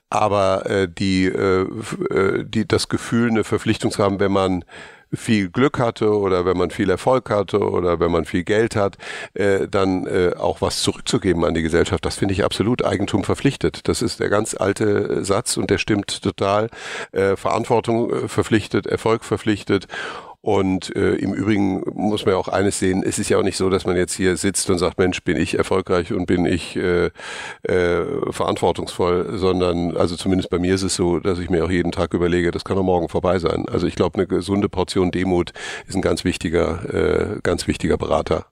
[0.09, 1.66] Aber äh, die, äh,
[2.11, 4.64] äh die, das Gefühl, eine Verpflichtung zu haben, wenn man
[5.12, 8.97] viel Glück hatte oder wenn man viel Erfolg hatte oder wenn man viel Geld hat,
[9.35, 12.05] äh, dann äh, auch was zurückzugeben an die Gesellschaft.
[12.05, 13.88] Das finde ich absolut Eigentum verpflichtet.
[13.88, 16.69] Das ist der ganz alte Satz und der stimmt total.
[17.12, 19.87] Äh, Verantwortung äh, verpflichtet, Erfolg verpflichtet.
[20.47, 23.57] Und äh, im Übrigen muss man ja auch eines sehen, es ist ja auch nicht
[23.57, 26.77] so, dass man jetzt hier sitzt und sagt, Mensch, bin ich erfolgreich und bin ich
[26.77, 27.11] äh,
[27.65, 31.91] äh, verantwortungsvoll, sondern, also zumindest bei mir ist es so, dass ich mir auch jeden
[31.91, 33.69] Tag überlege, das kann auch morgen vorbei sein.
[33.69, 35.51] Also ich glaube, eine gesunde Portion Demut
[35.89, 38.47] ist ein ganz wichtiger, äh, ganz wichtiger Berater.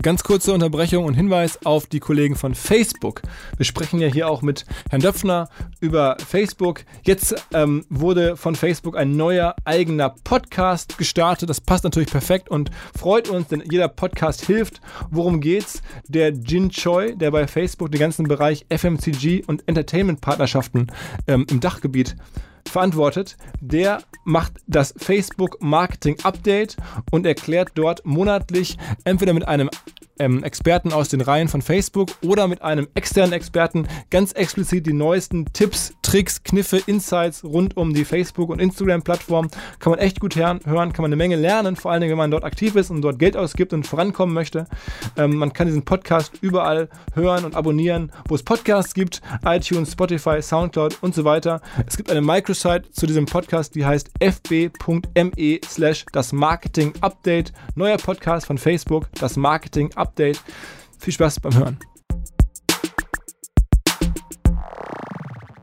[0.00, 3.20] Ganz kurze Unterbrechung und Hinweis auf die Kollegen von Facebook.
[3.58, 5.50] Wir sprechen ja hier auch mit Herrn Döpfner
[5.80, 6.84] über Facebook.
[7.02, 11.50] Jetzt ähm, wurde von Facebook ein neuer eigener Podcast gestartet.
[11.50, 14.80] Das passt natürlich perfekt und freut uns, denn jeder Podcast hilft.
[15.10, 15.82] Worum geht's?
[16.08, 20.86] Der Jin Choi, der bei Facebook den ganzen Bereich FMCG und Entertainment-Partnerschaften
[21.26, 22.16] ähm, im Dachgebiet
[22.68, 23.36] verantwortet.
[23.60, 26.76] Der macht das Facebook Marketing Update
[27.10, 29.70] und erklärt dort monatlich entweder mit einem
[30.18, 34.92] ähm, Experten aus den Reihen von Facebook oder mit einem externen Experten ganz explizit die
[34.92, 39.48] neuesten Tipps, Tricks, Kniffe, Insights rund um die Facebook- und Instagram-Plattform.
[39.78, 42.30] Kann man echt gut hören, kann man eine Menge lernen, vor allen Dingen, wenn man
[42.30, 44.66] dort aktiv ist und dort Geld ausgibt und vorankommen möchte.
[45.16, 50.42] Ähm, man kann diesen Podcast überall hören und abonnieren, wo es Podcasts gibt, iTunes, Spotify,
[50.42, 51.62] Soundcloud und so weiter.
[51.86, 57.54] Es gibt eine Microsite zu diesem Podcast, die heißt fb.me slash das Marketing Update.
[57.74, 59.90] Neuer Podcast von Facebook, das Marketing.
[59.94, 60.42] Update.
[60.98, 61.78] Viel Spaß beim Hören.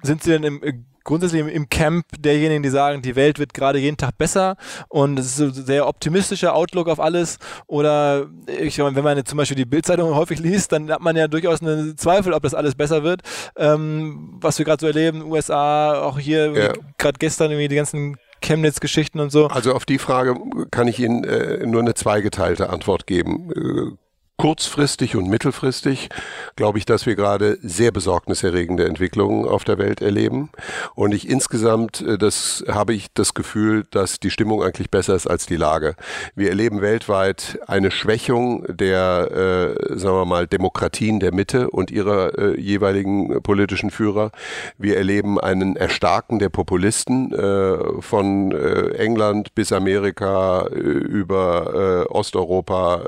[0.01, 3.53] Sind Sie denn im, äh, grundsätzlich im, im, Camp derjenigen, die sagen, die Welt wird
[3.53, 4.57] gerade jeden Tag besser
[4.89, 7.39] und es ist ein sehr optimistischer Outlook auf alles?
[7.67, 8.27] Oder
[8.59, 11.61] ich meine, wenn man zum Beispiel die Bildzeitung häufig liest, dann hat man ja durchaus
[11.61, 13.21] einen Zweifel, ob das alles besser wird.
[13.55, 16.73] Ähm, was wir gerade so erleben, USA, auch hier ja.
[16.97, 19.47] gerade gestern irgendwie die ganzen Chemnitz-Geschichten und so.
[19.47, 20.35] Also auf die Frage
[20.71, 23.51] kann ich Ihnen äh, nur eine zweigeteilte Antwort geben.
[23.51, 23.97] Äh,
[24.39, 26.09] kurzfristig und mittelfristig
[26.55, 30.49] glaube ich, dass wir gerade sehr besorgniserregende Entwicklungen auf der Welt erleben.
[30.95, 35.27] Und ich insgesamt, äh, das habe ich das Gefühl, dass die Stimmung eigentlich besser ist
[35.27, 35.95] als die Lage.
[36.35, 42.37] Wir erleben weltweit eine Schwächung der, äh, sagen wir mal, Demokratien der Mitte und ihrer
[42.37, 44.31] äh, jeweiligen politischen Führer.
[44.77, 53.01] Wir erleben einen Erstarken der Populisten äh, von äh, England bis Amerika äh, über Osteuropa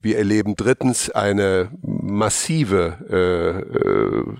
[0.00, 4.36] wir erleben drittens eine massive äh, äh,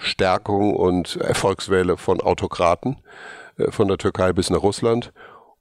[0.00, 2.98] Stärkung und Erfolgswelle von Autokraten,
[3.56, 5.12] äh, von der Türkei bis nach Russland.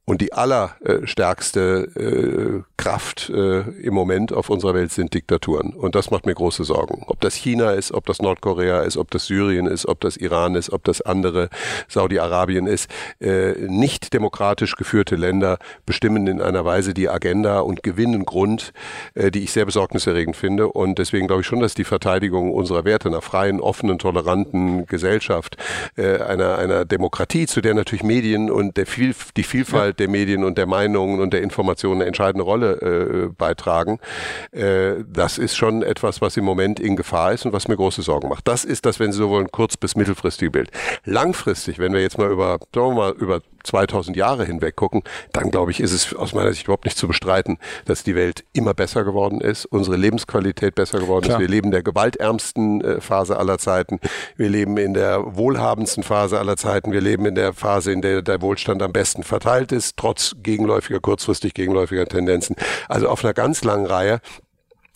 [0.05, 5.73] Und die allerstärkste äh, Kraft äh, im Moment auf unserer Welt sind Diktaturen.
[5.73, 7.03] Und das macht mir große Sorgen.
[7.07, 10.55] Ob das China ist, ob das Nordkorea ist, ob das Syrien ist, ob das Iran
[10.55, 11.47] ist, ob das andere
[11.87, 12.89] Saudi-Arabien ist.
[13.21, 18.73] Äh, nicht demokratisch geführte Länder bestimmen in einer Weise die Agenda und gewinnen Grund,
[19.13, 20.67] äh, die ich sehr besorgniserregend finde.
[20.67, 25.55] Und deswegen glaube ich schon, dass die Verteidigung unserer Werte einer freien, offenen, toleranten Gesellschaft,
[25.95, 30.09] äh, einer, einer Demokratie, zu der natürlich Medien und der viel, die Vielfalt Vielfalt der
[30.09, 33.99] Medien und der Meinungen und der Informationen eine entscheidende Rolle äh, beitragen.
[34.51, 38.01] Äh, das ist schon etwas, was im Moment in Gefahr ist und was mir große
[38.01, 38.47] Sorgen macht.
[38.47, 40.71] Das ist das, wenn Sie so wollen, kurz- bis mittelfristige Bild.
[41.05, 45.51] Langfristig, wenn wir jetzt mal über, sagen wir mal, über 2000 Jahre hinweg gucken, dann
[45.51, 48.73] glaube ich, ist es aus meiner Sicht überhaupt nicht zu bestreiten, dass die Welt immer
[48.73, 51.37] besser geworden ist, unsere Lebensqualität besser geworden Klar.
[51.37, 51.41] ist.
[51.41, 53.99] Wir leben in der gewaltärmsten äh, Phase aller Zeiten.
[54.35, 56.91] Wir leben in der wohlhabendsten Phase aller Zeiten.
[56.91, 60.99] Wir leben in der Phase, in der der Wohlstand am besten verteilt ist, trotz gegenläufiger,
[60.99, 62.55] kurzfristig gegenläufiger Tendenzen.
[62.87, 64.19] Also auf einer ganz langen Reihe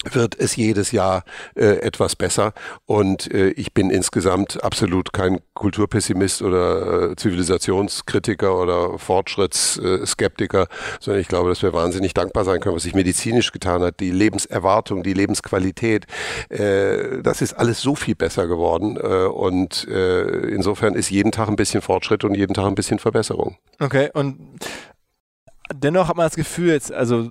[0.06, 1.24] wird es jedes Jahr
[1.56, 2.54] äh, etwas besser.
[2.86, 10.68] Und äh, ich bin insgesamt absolut kein Kulturpessimist oder äh, Zivilisationskritiker oder Fortschrittsskeptiker,
[11.00, 14.00] sondern ich glaube, dass wir wahnsinnig dankbar sein können, was sich medizinisch getan hat.
[14.00, 16.06] Die Lebenserwartung, die Lebensqualität,
[16.50, 18.98] äh, das ist alles so viel besser geworden.
[18.98, 23.00] Äh, und äh, insofern ist jeden Tag ein bisschen Fortschritt und jeden Tag ein bisschen
[23.00, 23.58] Verbesserung.
[23.80, 24.60] Okay, und
[25.74, 27.30] dennoch hat man das Gefühl, jetzt, also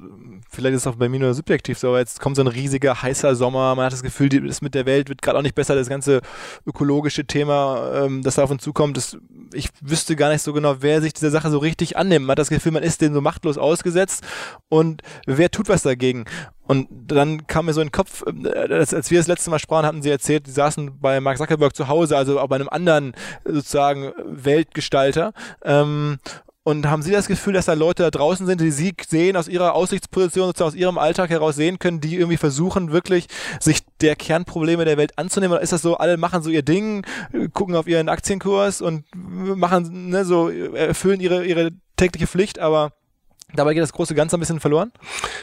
[0.56, 3.00] vielleicht ist es auch bei mir nur subjektiv so, aber jetzt kommt so ein riesiger,
[3.00, 5.74] heißer Sommer, man hat das Gefühl, das mit der Welt wird gerade auch nicht besser,
[5.74, 6.20] das ganze
[6.66, 9.16] ökologische Thema, ähm, das da auf uns zukommt, das,
[9.52, 12.26] ich wüsste gar nicht so genau, wer sich dieser Sache so richtig annimmt.
[12.26, 14.24] Man hat das Gefühl, man ist dem so machtlos ausgesetzt
[14.68, 16.24] und wer tut was dagegen?
[16.66, 19.58] Und dann kam mir so in den Kopf, äh, als, als wir das letzte Mal
[19.58, 22.68] sprachen, hatten sie erzählt, die saßen bei Mark Zuckerberg zu Hause, also auch bei einem
[22.68, 23.12] anderen
[23.44, 25.32] sozusagen Weltgestalter.
[25.64, 26.18] Ähm,
[26.66, 29.46] und haben Sie das Gefühl, dass da Leute da draußen sind, die Sie sehen, aus
[29.46, 33.28] Ihrer Aussichtsposition, sozusagen aus Ihrem Alltag heraus sehen können, die irgendwie versuchen, wirklich
[33.60, 35.52] sich der Kernprobleme der Welt anzunehmen?
[35.52, 37.06] Oder ist das so, alle machen so ihr Ding,
[37.52, 42.90] gucken auf ihren Aktienkurs und machen, ne, so, erfüllen ihre, ihre tägliche Pflicht, aber
[43.54, 44.90] Dabei geht das große Ganze ein bisschen verloren?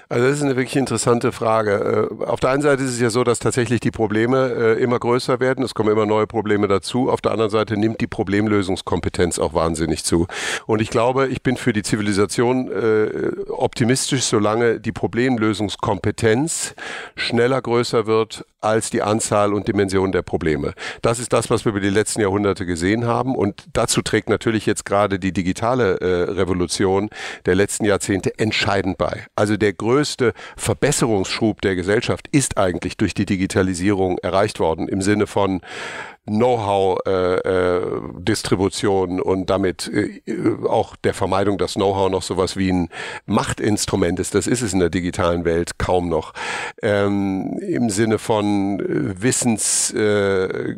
[0.09, 2.09] Also das ist eine wirklich interessante Frage.
[2.21, 4.99] Äh, auf der einen Seite ist es ja so, dass tatsächlich die Probleme äh, immer
[4.99, 5.63] größer werden.
[5.63, 7.09] Es kommen immer neue Probleme dazu.
[7.09, 10.27] Auf der anderen Seite nimmt die Problemlösungskompetenz auch wahnsinnig zu.
[10.67, 16.75] Und ich glaube, ich bin für die Zivilisation äh, optimistisch, solange die Problemlösungskompetenz
[17.15, 20.73] schneller größer wird als die Anzahl und Dimension der Probleme.
[21.01, 23.35] Das ist das, was wir über die letzten Jahrhunderte gesehen haben.
[23.35, 27.09] Und dazu trägt natürlich jetzt gerade die digitale Revolution
[27.45, 29.25] der letzten Jahrhunderte Jahrzehnte entscheidend bei.
[29.35, 35.27] Also der größte Verbesserungsschub der Gesellschaft ist eigentlich durch die Digitalisierung erreicht worden im Sinne
[35.27, 35.61] von
[36.25, 40.21] Know-how-Distribution äh, äh, und damit äh,
[40.67, 42.87] auch der Vermeidung, dass Know-how noch sowas wie ein
[43.25, 44.33] Machtinstrument ist.
[44.33, 46.31] Das ist es in der digitalen Welt kaum noch.
[46.81, 50.77] Ähm, Im Sinne von äh, Wissens äh,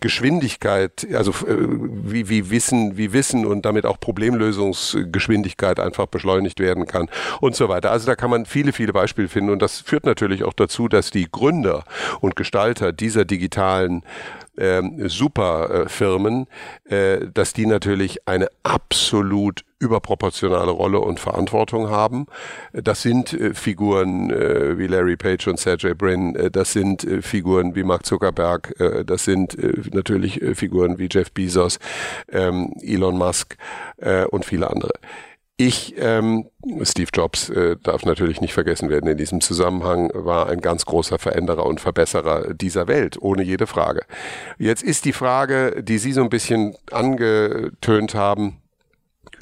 [0.00, 6.86] Geschwindigkeit, also äh, wie, wie Wissen, wie Wissen und damit auch Problemlösungsgeschwindigkeit einfach beschleunigt werden
[6.86, 7.08] kann
[7.40, 7.90] und so weiter.
[7.90, 11.10] Also da kann man viele, viele Beispiele finden und das führt natürlich auch dazu, dass
[11.10, 11.84] die Gründer
[12.20, 14.02] und Gestalter dieser digitalen
[14.58, 16.46] ähm, Superfirmen,
[16.84, 22.26] äh, dass die natürlich eine absolut überproportionale Rolle und Verantwortung haben.
[22.72, 27.22] Das sind äh, Figuren äh, wie Larry Page und Sergey Brin, äh, das sind äh,
[27.22, 31.78] Figuren wie Mark Zuckerberg, äh, das sind äh, natürlich Figuren wie Jeff Bezos,
[32.30, 33.56] ähm, Elon Musk
[34.30, 34.92] und viele andere.
[35.56, 36.50] Ich, ähm,
[36.82, 41.20] Steve Jobs äh, darf natürlich nicht vergessen werden in diesem Zusammenhang, war ein ganz großer
[41.20, 44.02] Veränderer und Verbesserer dieser Welt, ohne jede Frage.
[44.58, 48.63] Jetzt ist die Frage, die Sie so ein bisschen angetönt haben,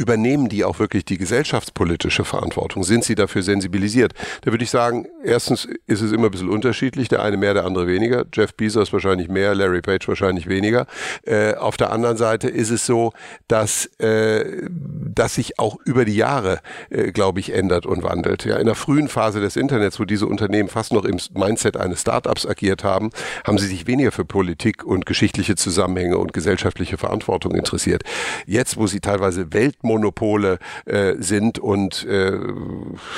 [0.03, 2.83] übernehmen die auch wirklich die gesellschaftspolitische Verantwortung?
[2.83, 4.13] Sind sie dafür sensibilisiert?
[4.43, 7.65] Da würde ich sagen, erstens ist es immer ein bisschen unterschiedlich, der eine mehr, der
[7.65, 8.25] andere weniger.
[8.33, 10.87] Jeff Bezos wahrscheinlich mehr, Larry Page wahrscheinlich weniger.
[11.25, 13.13] Äh, auf der anderen Seite ist es so,
[13.47, 16.61] dass, äh, dass sich auch über die Jahre,
[16.91, 18.45] äh, glaube ich, ändert und wandelt.
[18.45, 22.01] Ja, in der frühen Phase des Internets, wo diese Unternehmen fast noch im Mindset eines
[22.01, 23.11] Startups agiert haben,
[23.47, 28.03] haben sie sich weniger für Politik und geschichtliche Zusammenhänge und gesellschaftliche Verantwortung interessiert.
[28.47, 32.33] Jetzt, wo sie teilweise Weltmonopol Monopole äh, sind und äh,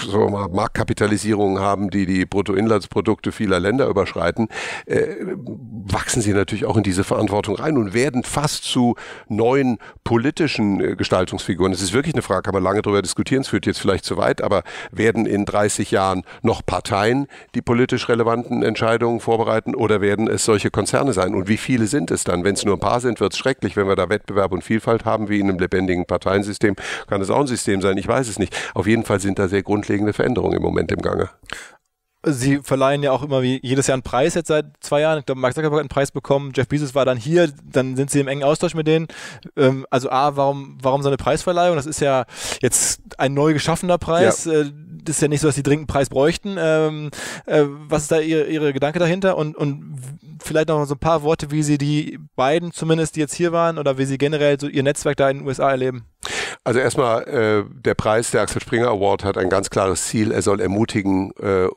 [0.07, 4.49] so mal Marktkapitalisierungen haben, die die Bruttoinlandsprodukte vieler Länder überschreiten,
[4.87, 5.07] äh,
[5.87, 8.97] wachsen sie natürlich auch in diese Verantwortung rein und werden fast zu
[9.29, 11.73] neuen politischen äh, Gestaltungsfiguren.
[11.73, 14.17] Es ist wirklich eine Frage, kann man lange darüber diskutieren, es führt jetzt vielleicht zu
[14.17, 20.27] weit, aber werden in 30 Jahren noch Parteien die politisch relevanten Entscheidungen vorbereiten oder werden
[20.27, 21.35] es solche Konzerne sein?
[21.35, 22.43] Und wie viele sind es dann?
[22.43, 25.05] Wenn es nur ein paar sind, wird es schrecklich, wenn wir da Wettbewerb und Vielfalt
[25.05, 28.29] haben, wie in einem lebendigen Parteiensystem System, kann es auch ein System sein, ich weiß
[28.29, 28.57] es nicht.
[28.75, 31.31] Auf jeden Fall sind da sehr grundlegende Veränderungen im Moment im Gange.
[32.27, 35.19] Sie verleihen ja auch immer wie jedes Jahr einen Preis jetzt seit zwei Jahren.
[35.19, 38.11] Ich glaube, Mark Zuckerberg hat einen Preis bekommen, Jeff Bezos war dann hier, dann sind
[38.11, 39.09] Sie im engen Austausch mit denen.
[39.57, 41.77] Ähm, also A, warum, warum so eine Preisverleihung?
[41.77, 42.25] Das ist ja
[42.63, 44.47] jetzt ein neu geschaffener Preis.
[44.47, 44.53] Ja.
[44.53, 44.73] Äh,
[45.05, 46.57] das ist ja nicht so, dass Sie dringend einen Preis bräuchten.
[46.59, 47.11] Ähm,
[47.47, 49.37] äh, was ist da Ihre, Ihre Gedanke dahinter?
[49.37, 49.99] Und, und
[50.43, 53.79] vielleicht noch so ein paar Worte, wie Sie die beiden zumindest, die jetzt hier waren,
[53.79, 56.07] oder wie Sie generell so Ihr Netzwerk da in den USA erleben.
[56.65, 60.33] Also erstmal, äh, der Preis, der Axel Springer Award hat ein ganz klares Ziel.
[60.33, 61.69] Er soll ermutigen, äh,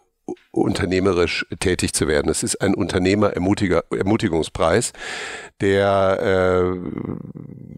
[0.52, 2.30] unternehmerisch tätig zu werden.
[2.30, 4.94] Es ist ein Unternehmer-Ermutigungspreis,
[5.62, 6.64] der äh,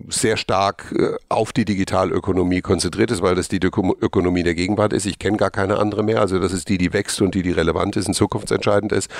[0.09, 5.05] sehr stark äh, auf die Digitalökonomie konzentriert ist, weil das die Ökonomie der Gegenwart ist.
[5.05, 6.21] Ich kenne gar keine andere mehr.
[6.21, 9.11] Also das ist die, die wächst und die, die relevant ist und zukunftsentscheidend ist.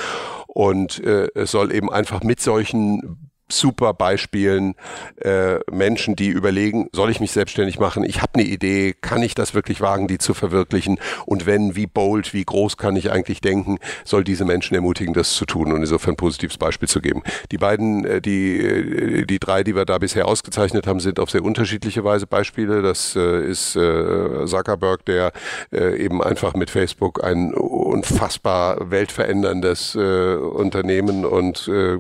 [0.48, 4.76] Und äh, es soll eben einfach mit solchen super Beispielen
[5.22, 8.04] äh, Menschen, die überlegen, soll ich mich selbstständig machen?
[8.04, 11.00] Ich habe eine Idee, kann ich das wirklich wagen, die zu verwirklichen?
[11.26, 15.34] Und wenn, wie bold, wie groß kann ich eigentlich denken, soll diese Menschen ermutigen, das
[15.34, 17.24] zu tun und insofern ein positives Beispiel zu geben.
[17.52, 21.32] Die beiden, äh, die, äh, die drei, die wir da bisher ausgezeichnet haben, sind auf
[21.32, 22.82] sehr unterschiedliche Weise Beispiele.
[22.82, 25.32] Das äh, ist äh, Zuckerberg, der
[25.72, 31.98] äh, eben einfach mit Facebook ein unfassbar weltveränderndes äh, Unternehmen und äh,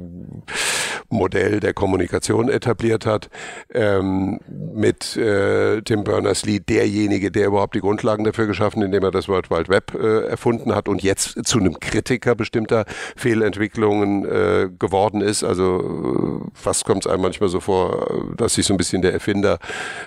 [1.09, 3.29] Modell der Kommunikation etabliert hat,
[3.73, 9.27] ähm, mit äh, Tim Berners-Lee derjenige, der überhaupt die Grundlagen dafür geschaffen, indem er das
[9.27, 15.21] World Wide Web äh, erfunden hat und jetzt zu einem Kritiker bestimmter Fehlentwicklungen äh, geworden
[15.21, 15.43] ist.
[15.43, 19.13] Also äh, fast kommt es einem manchmal so vor, dass sich so ein bisschen der
[19.13, 19.59] Erfinder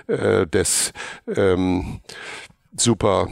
[0.07, 0.93] äh, des
[1.35, 1.99] ähm,
[2.77, 3.27] super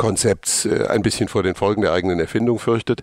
[0.00, 3.02] Konzepts äh, ein bisschen vor den Folgen der eigenen Erfindung fürchtet.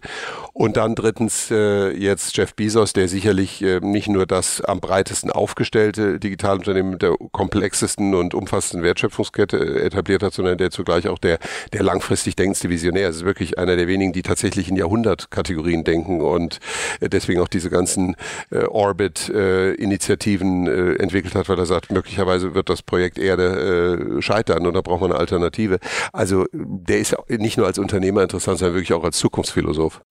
[0.53, 5.29] Und dann drittens äh, jetzt Jeff Bezos, der sicherlich äh, nicht nur das am breitesten
[5.29, 11.19] aufgestellte Digitalunternehmen mit der komplexesten und umfassendsten Wertschöpfungskette äh, etabliert hat, sondern der zugleich auch
[11.19, 11.37] der,
[11.71, 13.09] der langfristig denkendste Visionär.
[13.09, 16.57] Es ist wirklich einer der wenigen, die tatsächlich in Jahrhundertkategorien denken und
[16.99, 18.15] äh, deswegen auch diese ganzen
[18.49, 24.81] äh, Orbit-Initiativen entwickelt hat, weil er sagt, möglicherweise wird das Projekt Erde scheitern und da
[24.81, 25.77] braucht man eine Alternative.
[26.11, 26.47] Also
[26.87, 30.01] der ist nicht nur als Unternehmer interessant, sondern wirklich auch als Zukunftsphilosoph.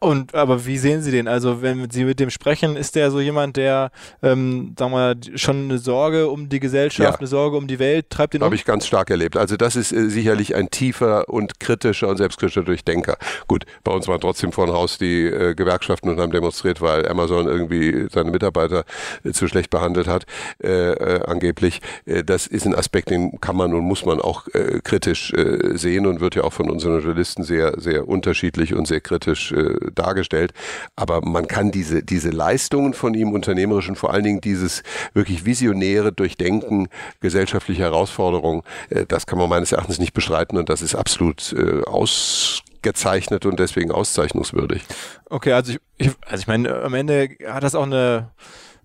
[0.00, 1.28] Und aber wie sehen Sie den?
[1.28, 3.90] Also wenn Sie mit dem sprechen, ist der so jemand, der,
[4.22, 7.18] ähm, sagen wir, schon eine Sorge um die Gesellschaft, ja.
[7.18, 8.46] eine Sorge um die Welt, treibt den um?
[8.46, 9.36] Habe ich ganz stark erlebt.
[9.36, 13.16] Also das ist äh, sicherlich ein tiefer und kritischer und selbstkritischer Durchdenker.
[13.46, 17.08] Gut, bei uns waren trotzdem vor dem Haus die äh, Gewerkschaften und haben demonstriert, weil
[17.08, 18.84] Amazon irgendwie seine Mitarbeiter
[19.24, 20.24] äh, zu schlecht behandelt hat,
[20.62, 21.80] äh, äh angeblich.
[22.06, 24.46] Äh, das ist ein Aspekt, den kann man und muss man auch
[24.84, 25.32] kritisch
[25.74, 29.52] sehen und wird ja auch von unseren Journalisten sehr, sehr unterschiedlich und sehr kritisch
[29.94, 30.52] dargestellt.
[30.96, 34.82] Aber man kann diese, diese Leistungen von ihm, unternehmerischen, vor allen Dingen dieses
[35.14, 36.88] wirklich visionäre Durchdenken
[37.20, 41.82] gesellschaftlicher Herausforderungen, äh, das kann man meines Erachtens nicht bestreiten und das ist absolut äh,
[41.84, 44.84] ausgezeichnet und deswegen auszeichnungswürdig.
[45.30, 48.30] Okay, also ich, ich also ich meine, am Ende hat das auch eine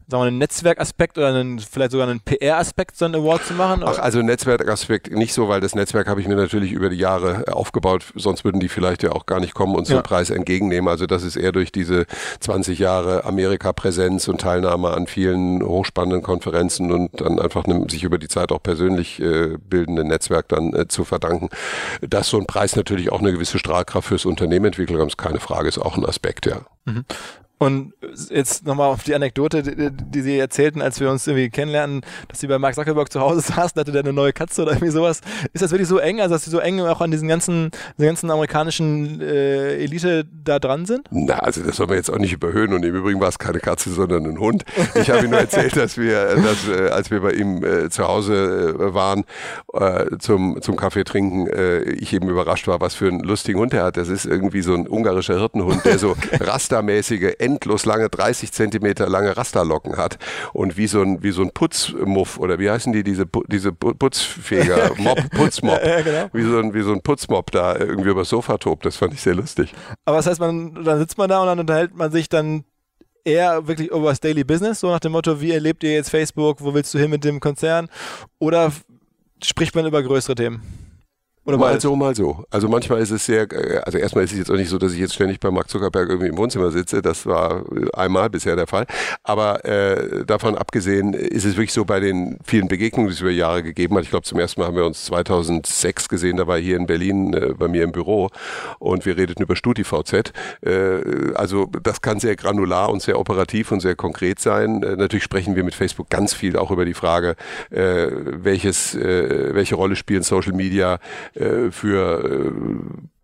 [0.08, 3.84] sagen wir, einen Netzwerkaspekt oder einen, vielleicht sogar einen PR-Aspekt, so einen Award zu machen?
[3.86, 7.46] Ach, also Netzwerkaspekt nicht so, weil das Netzwerk habe ich mir natürlich über die Jahre
[7.52, 10.88] aufgebaut, sonst würden die vielleicht ja auch gar nicht kommen und so einen Preis entgegennehmen.
[10.88, 12.06] Also das ist eher durch diese
[12.39, 18.18] 20 Jahre Amerika-Präsenz und Teilnahme an vielen hochspannenden Konferenzen und dann einfach einem sich über
[18.18, 21.50] die Zeit auch persönlich äh, bildenden Netzwerk dann äh, zu verdanken.
[22.02, 25.68] Dass so ein Preis natürlich auch eine gewisse Strahlkraft fürs Unternehmen entwickelt, ist keine Frage,
[25.68, 26.62] ist auch ein Aspekt, ja.
[26.86, 27.06] Mhm.
[27.63, 27.93] Und
[28.30, 32.41] jetzt nochmal auf die Anekdote, die, die, Sie erzählten, als wir uns irgendwie kennenlernen, dass
[32.41, 35.21] Sie bei Mark Zuckerberg zu Hause saßen, hatte der eine neue Katze oder irgendwie sowas.
[35.54, 38.08] Ist das wirklich so eng, also dass Sie so eng auch an diesen ganzen, diesen
[38.08, 41.08] ganzen amerikanischen äh, Elite da dran sind?
[41.10, 42.73] Na, also das soll man jetzt auch nicht überhöhen.
[42.73, 44.65] Und im Übrigen war es keine Katze, sondern ein Hund.
[44.95, 48.06] Ich habe ihm nur erzählt, dass wir, dass, äh, als wir bei ihm äh, zu
[48.06, 49.23] Hause äh, waren
[49.73, 53.73] äh, zum, zum Kaffee trinken, äh, ich eben überrascht war, was für einen lustigen Hund
[53.73, 53.95] er hat.
[53.95, 59.36] Das ist irgendwie so ein ungarischer Hirtenhund, der so rastermäßige endlos lange 30 Zentimeter lange
[59.36, 60.18] Rasterlocken hat
[60.54, 64.92] und wie so ein, wie so ein Putzmuff oder wie heißen die, diese, diese Putzfeger,
[64.98, 66.30] Mob, Putzmob, ja, genau.
[66.34, 68.86] wie, so ein, wie so ein Putzmob da irgendwie übers Sofa tobt.
[68.86, 69.74] Das fand ich sehr lustig.
[70.06, 72.63] Aber das heißt, man, dann sitzt man da und dann unterhält man sich dann
[73.26, 76.62] eher wirklich über das Daily Business, so nach dem Motto, wie erlebt ihr jetzt Facebook,
[76.62, 77.89] wo willst du hin mit dem Konzern?
[78.39, 78.72] Oder
[79.42, 80.83] spricht man über größere Themen?
[81.45, 82.45] Oder mal so, mal so.
[82.51, 84.93] Also manchmal ist es sehr, äh, also erstmal ist es jetzt auch nicht so, dass
[84.93, 87.01] ich jetzt ständig bei Mark Zuckerberg irgendwie im Wohnzimmer sitze.
[87.01, 88.86] Das war einmal bisher der Fall.
[89.23, 93.32] Aber äh, davon abgesehen ist es wirklich so bei den vielen Begegnungen, die es über
[93.32, 94.03] Jahre gegeben hat.
[94.03, 96.38] Ich glaube, zum ersten Mal haben wir uns 2006 gesehen.
[96.38, 98.29] Da war hier in Berlin äh, bei mir im Büro
[98.79, 100.32] und wir redeten über StudiVZ.
[100.62, 104.82] Äh, also das kann sehr granular und sehr operativ und sehr konkret sein.
[104.82, 107.36] Äh, natürlich sprechen wir mit Facebook ganz viel auch über die Frage,
[107.69, 110.99] äh, welches, äh, welche Rolle spielen Social Media
[111.36, 112.52] äh, für äh,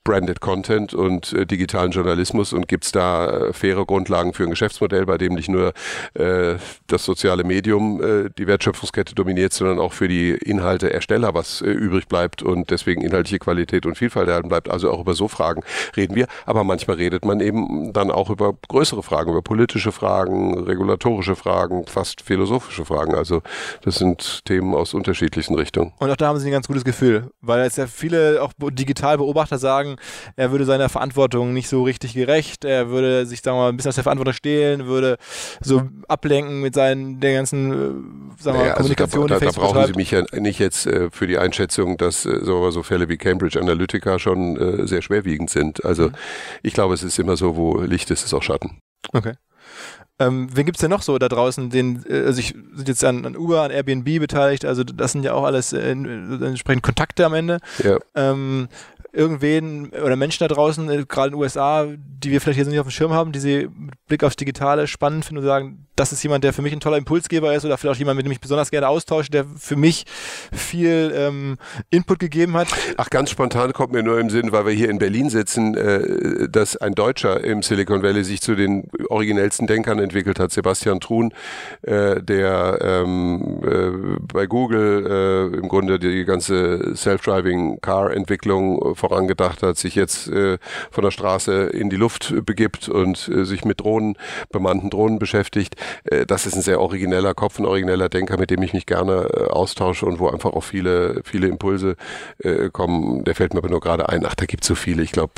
[0.10, 4.50] Branded Content und äh, digitalen Journalismus und gibt es da äh, faire Grundlagen für ein
[4.50, 5.72] Geschäftsmodell, bei dem nicht nur
[6.16, 6.56] äh,
[6.88, 12.08] das soziale Medium äh, die Wertschöpfungskette dominiert, sondern auch für die Inhalteersteller was äh, übrig
[12.08, 14.68] bleibt und deswegen inhaltliche Qualität und Vielfalt erhalten bleibt.
[14.68, 15.62] Also auch über so Fragen
[15.96, 16.26] reden wir.
[16.48, 21.86] Aber manchmal redet man eben dann auch über größere Fragen, über politische Fragen, regulatorische Fragen,
[21.86, 23.14] fast philosophische Fragen.
[23.14, 23.44] Also
[23.84, 25.94] das sind Themen aus unterschiedlichen Richtungen.
[26.00, 29.20] Und auch da haben Sie ein ganz gutes Gefühl, weil jetzt ja viele auch digital
[29.20, 29.98] Beobachter sagen,
[30.36, 33.78] er würde seiner Verantwortung nicht so richtig gerecht, er würde sich, sagen wir mal, ein
[33.78, 35.18] bisschen aus der Verantwortung stehlen, würde
[35.62, 39.32] so ablenken mit seinen, der ganzen, äh, sagen wir naja, Kommunikation.
[39.32, 42.26] Also da, da, da brauchen Sie mich ja nicht jetzt äh, für die Einschätzung, dass
[42.26, 45.84] äh, so, so Fälle wie Cambridge Analytica schon äh, sehr schwerwiegend sind.
[45.86, 46.16] Also mhm.
[46.64, 48.82] ich glaube, es ist immer so, wo Licht ist, ist auch Schatten.
[49.14, 49.34] Okay.
[50.22, 51.70] Ähm, wen gibt es denn noch so da draußen?
[51.70, 55.24] Den, äh, also ich sind jetzt an, an, Uber, an Airbnb beteiligt, also das sind
[55.24, 57.60] ja auch alles äh, entsprechend Kontakte am Ende.
[57.82, 57.98] Ja.
[58.16, 58.68] Ähm,
[59.12, 62.80] irgendwen oder Menschen da draußen, äh, gerade in den USA, die wir vielleicht hier nicht
[62.80, 66.14] auf dem Schirm haben, die sie mit Blick aufs Digitale spannend finden und sagen, das
[66.14, 68.40] ist jemand, der für mich ein toller Impulsgeber ist oder vielleicht jemand, mit dem ich
[68.40, 70.06] besonders gerne austausche, der für mich
[70.54, 71.58] viel ähm,
[71.90, 72.70] Input gegeben hat.
[72.96, 76.48] Ach, ganz spontan kommt mir nur im Sinn, weil wir hier in Berlin sitzen, äh,
[76.48, 81.34] dass ein Deutscher im Silicon Valley sich zu den originellsten Denkern entwickelt hat, Sebastian Truhn,
[81.82, 89.78] äh, der ähm, äh, bei Google äh, im Grunde die ganze Self-Driving Car-Entwicklung vorangedacht hat,
[89.78, 90.60] sich jetzt äh,
[90.92, 94.18] von der Straße in die Luft begibt und äh, sich mit Drohnen,
[94.50, 95.76] bemannten Drohnen beschäftigt.
[96.06, 99.30] Äh, das ist ein sehr origineller Kopf, ein origineller Denker, mit dem ich mich gerne
[99.34, 101.96] äh, austausche und wo einfach auch viele, viele Impulse
[102.40, 103.24] äh, kommen.
[103.24, 104.26] Der fällt mir aber nur gerade ein.
[104.26, 105.04] Ach, da gibt es so viele.
[105.04, 105.34] Ich glaube,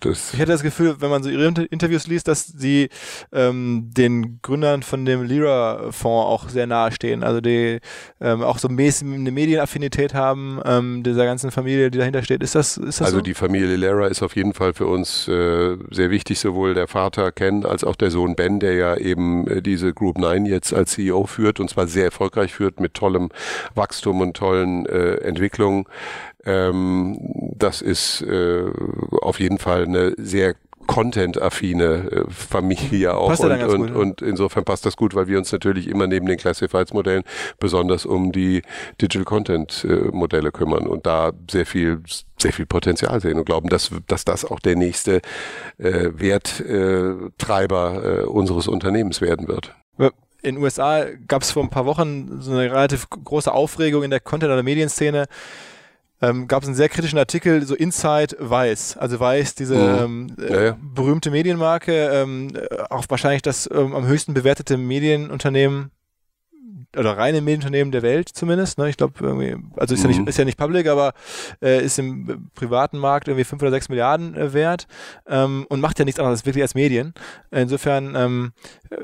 [0.00, 0.32] das.
[0.34, 2.88] Ich hätte das Gefühl, wenn man so ihre Interviews liest, dass sie
[3.32, 7.22] ähm, den Gründern von dem Lira-Fonds auch sehr nahe stehen.
[7.22, 7.80] Also die
[8.20, 12.42] ähm, auch so mäßig eine Medienaffinität haben, ähm, dieser ganzen Familie, die dahinter steht.
[12.42, 13.22] Ist das, ist das Also so?
[13.22, 17.32] die Familie Lira ist auf jeden Fall für uns äh, sehr wichtig, sowohl der Vater
[17.32, 20.92] Ken als auch der Sohn Ben, der ja eben äh, diese Group 9 jetzt als
[20.92, 23.28] CEO führt und zwar sehr erfolgreich führt mit tollem
[23.74, 25.84] Wachstum und tollen äh, Entwicklungen.
[26.46, 27.18] Ähm,
[27.58, 28.64] das ist äh,
[29.20, 30.54] auf jeden Fall eine sehr
[30.86, 33.28] Content-affine äh, Familie auch.
[33.28, 33.98] Passt und, ja und, gut, ne?
[33.98, 37.22] und insofern passt das gut, weil wir uns natürlich immer neben den Classifieds-Modellen
[37.58, 38.62] besonders um die
[39.00, 42.02] Digital Content-Modelle kümmern und da sehr viel
[42.38, 45.22] sehr viel Potenzial sehen und glauben, dass, dass das auch der nächste
[45.78, 49.74] äh, Werttreiber äh, unseres Unternehmens werden wird.
[50.42, 54.10] In den USA gab es vor ein paar Wochen so eine relativ große Aufregung in
[54.10, 55.26] der Content- oder Medienszene,
[56.22, 58.96] ähm, gab es einen sehr kritischen Artikel, so Inside Weiß.
[58.96, 60.30] Also Weiß, diese mhm.
[60.38, 60.76] ähm, ja, ja.
[60.80, 62.52] berühmte Medienmarke, ähm,
[62.90, 65.90] auch wahrscheinlich das ähm, am höchsten bewertete Medienunternehmen
[66.96, 68.78] oder reine Medienunternehmen der Welt zumindest.
[68.78, 68.88] Ne?
[68.88, 70.10] Ich glaube, irgendwie, also ist, mhm.
[70.10, 71.12] ja nicht, ist ja nicht public, aber
[71.62, 74.86] äh, ist im privaten Markt irgendwie fünf oder sechs Milliarden äh, wert
[75.26, 77.12] ähm, und macht ja nichts anderes wirklich als Medien.
[77.50, 78.52] Insofern ähm,
[78.90, 78.96] äh,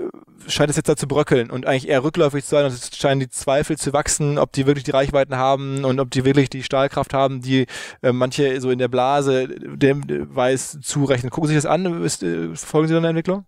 [0.49, 3.20] scheint es jetzt da zu bröckeln und eigentlich eher rückläufig zu sein und es scheinen
[3.20, 6.62] die Zweifel zu wachsen, ob die wirklich die Reichweiten haben und ob die wirklich die
[6.62, 7.66] Stahlkraft haben, die
[8.03, 10.03] äh, manche so in der Blase dem
[10.34, 11.30] Weiß zurechnen.
[11.30, 12.03] Gucken Sie sich das an?
[12.03, 13.47] Ist, äh, folgen Sie dann der Entwicklung?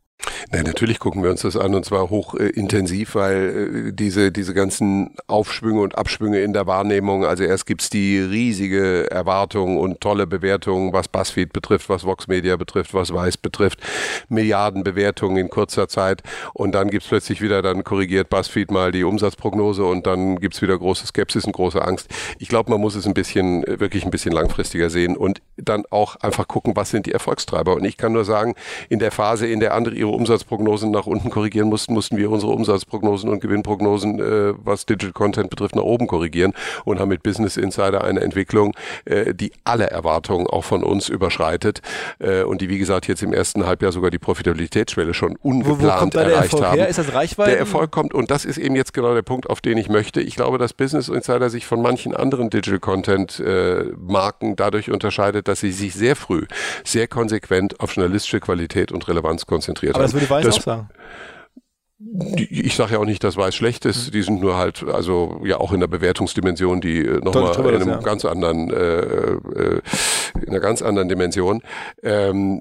[0.51, 4.31] Nein, natürlich gucken wir uns das an und zwar hoch äh, intensiv, weil äh, diese,
[4.31, 10.01] diese ganzen Aufschwünge und Abschwünge in der Wahrnehmung, also erst gibt's die riesige Erwartung und
[10.01, 13.81] tolle Bewertungen, was BuzzFeed betrifft, was Vox Media betrifft, was Weiß betrifft,
[14.29, 16.23] Milliarden Bewertungen in kurzer Zeit
[16.53, 20.77] und dann gibt's plötzlich wieder, dann korrigiert BuzzFeed mal die Umsatzprognose und dann gibt's wieder
[20.77, 22.09] große Skepsis und große Angst.
[22.39, 25.85] Ich glaube, man muss es ein bisschen, äh, wirklich ein bisschen langfristiger sehen und dann
[25.91, 28.55] auch einfach gucken, was sind die Erfolgstreiber und ich kann nur sagen,
[28.91, 32.53] in der Phase, in der andere ihre Umsatzprognosen nach unten korrigieren mussten, mussten wir unsere
[32.53, 36.53] Umsatzprognosen und Gewinnprognosen, äh, was Digital Content betrifft, nach oben korrigieren
[36.85, 38.75] und haben mit Business Insider eine Entwicklung,
[39.05, 41.83] äh, die alle Erwartungen auch von uns überschreitet
[42.19, 45.87] äh, und die, wie gesagt, jetzt im ersten Halbjahr sogar die Profitabilitätsschwelle schon ungeplant wo,
[45.87, 46.79] wo kommt der erreicht Erfolg haben.
[46.79, 46.89] Her?
[46.89, 47.51] Ist das Reichweite?
[47.51, 50.21] Der Erfolg kommt und das ist eben jetzt genau der Punkt, auf den ich möchte.
[50.21, 55.47] Ich glaube, dass Business Insider sich von manchen anderen Digital Content äh, Marken dadurch unterscheidet,
[55.47, 56.47] dass sie sich sehr früh,
[56.83, 60.89] sehr konsequent auf journalistische Qualität und Relevanz konzentriert Aber das würde Weiß das, auch sagen.
[62.37, 64.09] Ich sage ja auch nicht, dass Weiß schlecht ist.
[64.09, 64.13] Mhm.
[64.13, 67.89] Die sind nur halt, also ja auch in der Bewertungsdimension, die äh, nochmal in einem
[67.89, 67.99] ja.
[67.99, 69.81] ganz anderen, äh, äh,
[70.41, 71.63] in einer ganz anderen Dimension.
[72.03, 72.61] Ähm,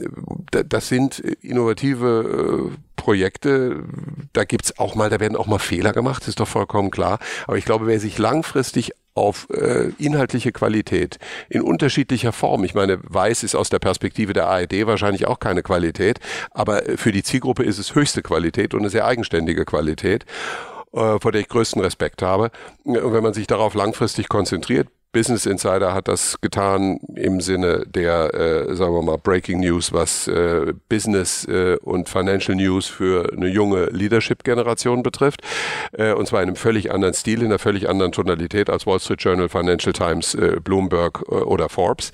[0.52, 3.84] das sind innovative äh, Projekte.
[4.32, 7.20] Da gibt's auch mal, da werden auch mal Fehler gemacht, ist doch vollkommen klar.
[7.48, 12.64] Aber ich glaube, wer sich langfristig auf äh, inhaltliche Qualität in unterschiedlicher Form.
[12.64, 16.20] Ich meine, Weiß ist aus der Perspektive der ARD wahrscheinlich auch keine Qualität,
[16.52, 20.26] aber für die Zielgruppe ist es höchste Qualität und eine sehr eigenständige Qualität
[20.94, 22.52] äh, vor der ich größten Respekt habe.
[22.84, 28.34] Und wenn man sich darauf langfristig konzentriert, Business Insider hat das getan im Sinne der,
[28.34, 33.48] äh, sagen wir mal, Breaking News, was äh, Business äh, und Financial News für eine
[33.48, 35.42] junge Leadership-Generation betrifft.
[35.92, 39.00] Äh, und zwar in einem völlig anderen Stil, in einer völlig anderen Tonalität als Wall
[39.00, 42.12] Street Journal, Financial Times, äh, Bloomberg äh, oder Forbes.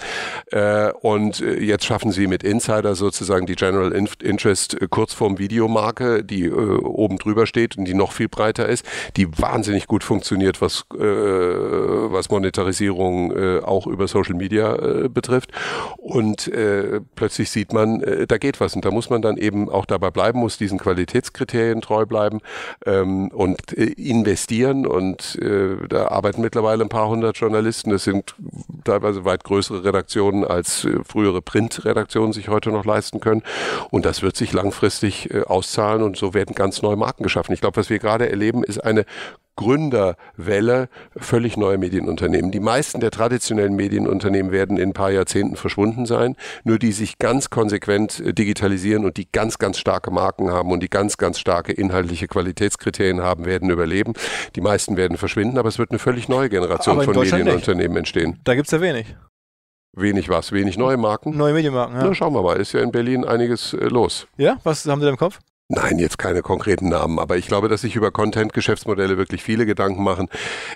[0.51, 6.21] Äh, und äh, jetzt schaffen sie mit Insider sozusagen die General Interest äh, Kurzform Videomarke,
[6.25, 8.85] die äh, oben drüber steht und die noch viel breiter ist,
[9.15, 15.09] die wahnsinnig gut funktioniert, was, äh, was Monetarisierung Digitalisierung äh, auch über Social Media äh,
[15.09, 15.51] betrifft.
[15.97, 18.75] Und äh, plötzlich sieht man, äh, da geht was.
[18.75, 22.39] Und da muss man dann eben auch dabei bleiben, muss diesen Qualitätskriterien treu bleiben
[22.85, 24.85] ähm, und äh, investieren.
[24.85, 27.91] Und äh, da arbeiten mittlerweile ein paar hundert Journalisten.
[27.91, 28.35] Das sind
[28.83, 33.43] teilweise weit größere Redaktionen als äh, frühere Printredaktionen sich heute noch leisten können.
[33.91, 37.53] Und das wird sich langfristig äh, auszahlen und so werden ganz neue Marken geschaffen.
[37.53, 39.05] Ich glaube, was wir gerade erleben, ist eine
[39.59, 40.87] Gründerwelle
[41.17, 42.49] völlig neue Medienunternehmen.
[42.49, 47.19] Die meisten der traditionellen Medienunternehmen werden in ein paar Jahrzehnten verschwunden sein, nur die sich
[47.19, 51.39] ganz konsequent äh, digitalisieren und die ganz, ganz starke Marken haben und die ganz, ganz
[51.39, 54.13] starke inhaltliche Qualitätskriterien haben, werden überleben.
[54.55, 57.99] Die meisten werden verschwinden, aber es wird eine völlig neue Generation von Medienunternehmen nicht.
[57.99, 58.39] entstehen.
[58.45, 59.13] Da gibt es ja wenig.
[59.91, 61.35] Wenig was, wenig neue Marken.
[61.35, 62.05] Neue Medienmarken, ja.
[62.05, 64.25] Na, schauen wir mal, ist ja in Berlin einiges äh, los.
[64.37, 65.39] Ja, was haben Sie da im Kopf?
[65.71, 70.01] Nein, jetzt keine konkreten Namen, aber ich glaube, dass sich über Content-Geschäftsmodelle wirklich viele Gedanken
[70.01, 70.27] machen.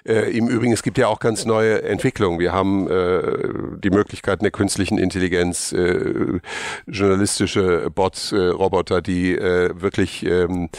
[0.06, 2.38] Äh, Im Übrigen, es gibt ja auch ganz neue Entwicklungen.
[2.38, 6.40] Wir haben äh, die Möglichkeiten der künstlichen Intelligenz, äh,
[6.86, 10.70] journalistische Bots, äh, Roboter, die äh, wirklich ähm,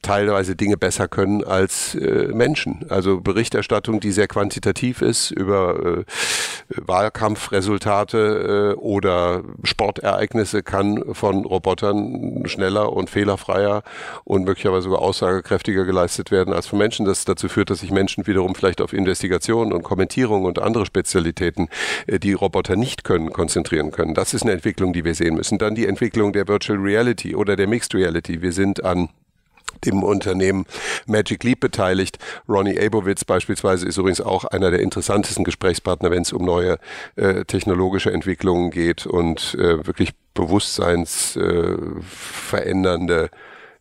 [0.00, 2.86] teilweise Dinge besser können als äh, Menschen.
[2.88, 6.04] Also Berichterstattung, die sehr quantitativ ist über
[6.68, 13.82] Wahlkampfresultate oder Sportereignisse, kann von Robotern schneller und fehler fehlerfreier
[14.24, 17.06] und möglicherweise sogar aussagekräftiger geleistet werden als von Menschen.
[17.06, 21.68] Das dazu führt, dass sich Menschen wiederum vielleicht auf Investigationen und Kommentierung und andere Spezialitäten,
[22.06, 24.14] äh, die Roboter nicht können, konzentrieren können.
[24.14, 25.58] Das ist eine Entwicklung, die wir sehen müssen.
[25.58, 28.42] Dann die Entwicklung der Virtual Reality oder der Mixed Reality.
[28.42, 29.08] Wir sind an
[29.84, 30.66] dem Unternehmen
[31.06, 32.18] Magic Leap beteiligt.
[32.48, 36.78] Ronnie Abowitz beispielsweise ist übrigens auch einer der interessantesten Gesprächspartner, wenn es um neue
[37.16, 43.30] äh, technologische Entwicklungen geht und äh, wirklich bewusstseinsverändernde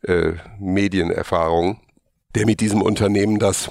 [0.05, 1.77] äh, äh, Medienerfahrungen,
[2.35, 3.69] der mit diesem Unternehmen das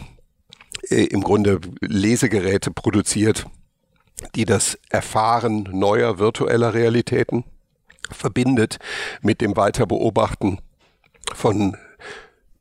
[0.89, 3.47] äh, im Grunde Lesegeräte produziert,
[4.35, 7.45] die das Erfahren neuer virtueller Realitäten
[8.11, 8.78] verbindet
[9.20, 10.61] mit dem Weiterbeobachten
[11.35, 11.76] von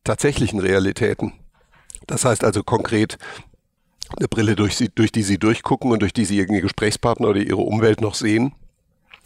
[0.03, 1.34] tatsächlichen Realitäten.
[2.07, 3.17] Das heißt also konkret
[4.17, 7.39] eine Brille, durch, sie, durch die Sie durchgucken und durch die Sie Ihren Gesprächspartner oder
[7.39, 8.53] Ihre Umwelt noch sehen.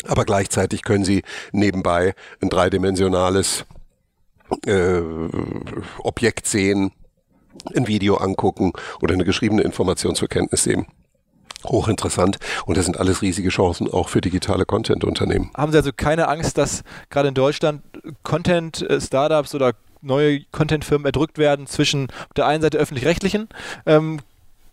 [0.08, 3.66] Aber gleichzeitig können Sie nebenbei ein dreidimensionales
[4.66, 5.02] äh,
[6.00, 6.92] Objekt sehen,
[7.76, 10.88] ein Video angucken oder eine geschriebene Information zur Kenntnis nehmen
[11.66, 15.50] hochinteressant und das sind alles riesige Chancen auch für digitale Content-Unternehmen.
[15.56, 17.82] Haben Sie also keine Angst, dass gerade in Deutschland
[18.22, 23.50] Content-Startups oder neue Content-Firmen erdrückt werden zwischen der einen Seite öffentlich-rechtlichen
[23.86, 24.20] ähm,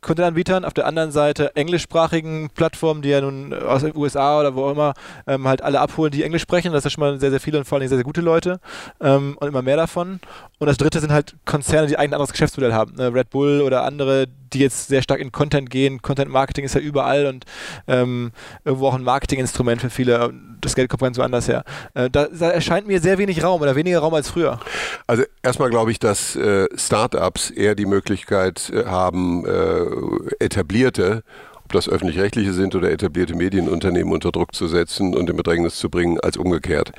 [0.02, 4.64] Content-Anbietern, auf der anderen Seite englischsprachigen Plattformen, die ja nun aus den USA oder wo
[4.64, 4.94] auch immer
[5.26, 6.72] ähm, halt alle abholen, die Englisch sprechen.
[6.72, 8.60] Das ist schon mal sehr, sehr viele und vor allem sehr, sehr gute Leute
[9.00, 10.20] ähm, und immer mehr davon.
[10.58, 12.94] Und das dritte sind halt Konzerne, die ein anderes Geschäftsmodell haben.
[12.96, 13.14] Ne?
[13.14, 16.02] Red Bull oder andere, die jetzt sehr stark in Content gehen.
[16.02, 17.44] Content Marketing ist ja überall und
[17.86, 18.32] ähm,
[18.64, 20.32] irgendwo auch ein Marketinginstrument für viele.
[20.60, 21.64] Das Geld kommt ganz woanders her.
[21.94, 24.60] Äh, da, da, erscheint mir sehr wenig Raum oder weniger Raum als früher.
[25.06, 31.22] Also erstmal glaube ich, dass äh, Startups eher die Möglichkeit äh, haben, äh, etablierte
[31.64, 35.88] ob das öffentlich-rechtliche sind oder etablierte Medienunternehmen unter Druck zu setzen und in Bedrängnis zu
[35.88, 36.92] bringen, als umgekehrt.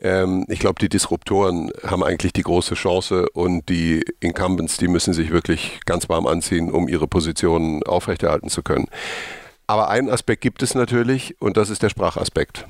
[0.00, 5.12] Ähm, ich glaube, die Disruptoren haben eigentlich die große Chance und die Incumbents, die müssen
[5.12, 8.86] sich wirklich ganz warm anziehen, um ihre Positionen aufrechterhalten zu können.
[9.66, 12.66] Aber einen Aspekt gibt es natürlich und das ist der Sprachaspekt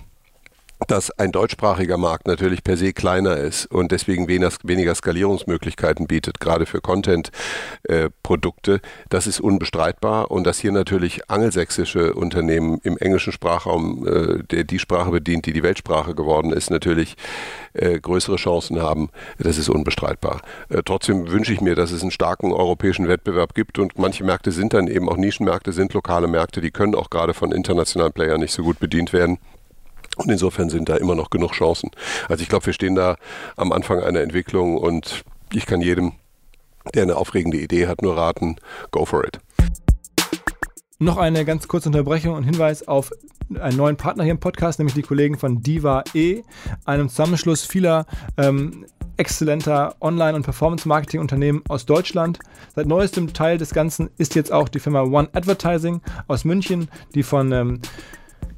[0.87, 6.67] dass ein deutschsprachiger Markt natürlich per se kleiner ist und deswegen weniger, Skalierungsmöglichkeiten bietet, gerade
[6.67, 8.75] für Content-Produkte.
[8.75, 14.65] Äh, das ist unbestreitbar und dass hier natürlich angelsächsische Unternehmen im englischen Sprachraum, äh, der
[14.65, 17.17] die Sprache bedient, die die Weltsprache geworden ist, natürlich
[17.75, 20.41] äh, größere Chancen haben, das ist unbestreitbar.
[20.85, 24.73] Trotzdem wünsche ich mir, dass es einen starken europäischen Wettbewerb gibt und manche Märkte sind
[24.73, 28.53] dann eben auch Nischenmärkte, sind lokale Märkte, die können auch gerade von internationalen Playern nicht
[28.53, 29.39] so gut bedient werden.
[30.17, 31.91] Und insofern sind da immer noch genug Chancen.
[32.29, 33.17] Also ich glaube, wir stehen da
[33.57, 36.13] am Anfang einer Entwicklung und ich kann jedem,
[36.95, 38.57] der eine aufregende Idee hat, nur raten,
[38.91, 39.41] go for it.
[40.99, 43.11] Noch eine ganz kurze Unterbrechung und Hinweis auf
[43.59, 46.43] einen neuen Partner hier im Podcast, nämlich die Kollegen von Diva E,
[46.85, 48.07] einem Zusammenschluss vieler
[48.37, 48.85] ähm,
[49.17, 52.39] exzellenter Online- und Performance-Marketing-Unternehmen aus Deutschland.
[52.75, 57.23] Seit neuestem Teil des Ganzen ist jetzt auch die Firma One Advertising aus München, die
[57.23, 57.81] von ähm,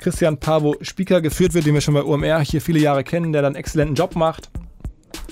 [0.02, 3.42] Christian Pavo Spieker geführt wird, den wir schon bei OMR hier viele Jahre kennen, der
[3.42, 4.50] dann einen exzellenten Job macht.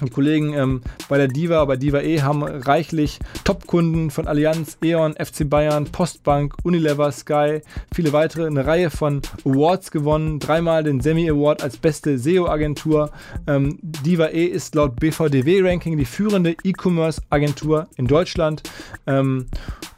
[0.01, 5.15] Die Kollegen ähm, bei der Diva, bei Diva E haben reichlich Top-Kunden von Allianz, E.ON,
[5.15, 7.61] FC Bayern, Postbank, Unilever, Sky,
[7.93, 13.11] viele weitere, eine Reihe von Awards gewonnen, dreimal den Semi Award als beste SEO-Agentur.
[13.47, 18.63] Ähm, Diva E ist laut BVDW-Ranking die führende E-Commerce-Agentur in Deutschland.
[19.07, 19.47] Ähm,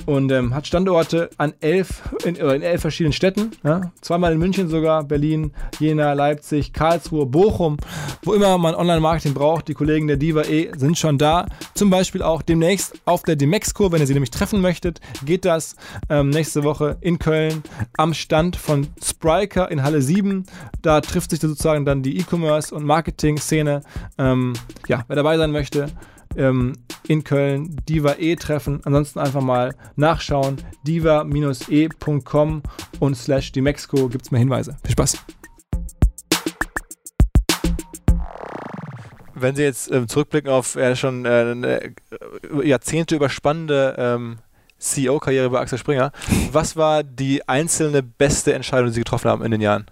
[0.06, 3.52] und ähm, hat Standorte an elf, in, in elf verschiedenen Städten.
[3.62, 3.92] Ja?
[4.00, 7.76] Zweimal in München sogar, Berlin, Jena, Leipzig, Karlsruhe, Bochum.
[8.22, 11.46] Wo immer man Online-Marketing braucht, die Kollegen der Diva E sind schon da.
[11.74, 15.76] Zum Beispiel auch demnächst auf der Demexco, wenn ihr sie nämlich treffen möchtet, geht das
[16.08, 17.62] ähm, nächste Woche in Köln
[17.96, 20.44] am Stand von Spriker in Halle 7.
[20.82, 23.82] Da trifft sich sozusagen dann die E-Commerce- und Marketing-Szene.
[24.18, 24.54] Ähm,
[24.88, 25.86] ja, wer dabei sein möchte,
[26.36, 26.74] ähm,
[27.08, 28.80] in Köln Diva E treffen.
[28.84, 30.56] Ansonsten einfach mal nachschauen.
[30.86, 32.62] diva-e.com
[33.00, 34.76] und slash die Mexiko gibt es mehr Hinweise.
[34.82, 35.18] Viel Spaß.
[39.34, 41.94] Wenn Sie jetzt ähm, zurückblicken auf äh, schon äh, eine
[42.62, 44.38] Jahrzehnte überspannende ähm,
[44.78, 46.12] CEO-Karriere bei Axel Springer,
[46.52, 49.86] was war die einzelne beste Entscheidung, die Sie getroffen haben in den Jahren?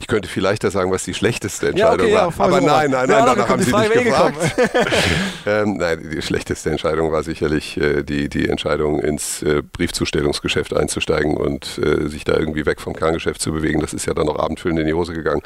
[0.00, 2.38] Ich könnte vielleicht da sagen, was die schlechteste Entscheidung ja, okay, war.
[2.38, 4.36] Ja, Aber nein, nein, nein, danach haben Sie nicht gefragt.
[5.46, 11.36] ähm, nein, die schlechteste Entscheidung war sicherlich äh, die, die Entscheidung, ins äh, Briefzustellungsgeschäft einzusteigen
[11.36, 13.80] und äh, sich da irgendwie weg vom Kerngeschäft zu bewegen.
[13.80, 15.42] Das ist ja dann noch abendfüllend in die Hose gegangen.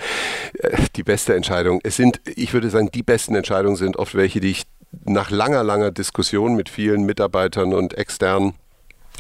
[0.59, 4.41] Äh, die beste Entscheidung, es sind, ich würde sagen, die besten Entscheidungen sind oft welche,
[4.41, 4.65] die ich
[5.05, 8.55] nach langer, langer Diskussion mit vielen Mitarbeitern und externen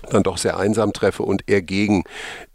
[0.09, 2.05] dann doch sehr einsam treffe und eher gegen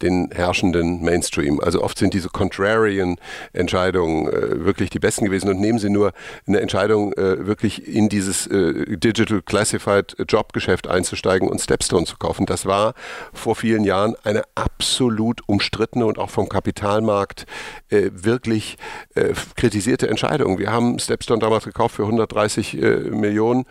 [0.01, 1.59] den herrschenden Mainstream.
[1.59, 3.17] Also oft sind diese contrarian
[3.53, 6.13] Entscheidungen äh, wirklich die besten gewesen und nehmen Sie nur
[6.47, 12.45] eine Entscheidung, äh, wirklich in dieses äh, Digital Classified Jobgeschäft einzusteigen und Stepstone zu kaufen.
[12.45, 12.93] Das war
[13.33, 17.45] vor vielen Jahren eine absolut umstrittene und auch vom Kapitalmarkt
[17.89, 18.77] äh, wirklich
[19.15, 20.59] äh, kritisierte Entscheidung.
[20.59, 23.65] Wir haben Stepstone damals gekauft für 130 äh, Millionen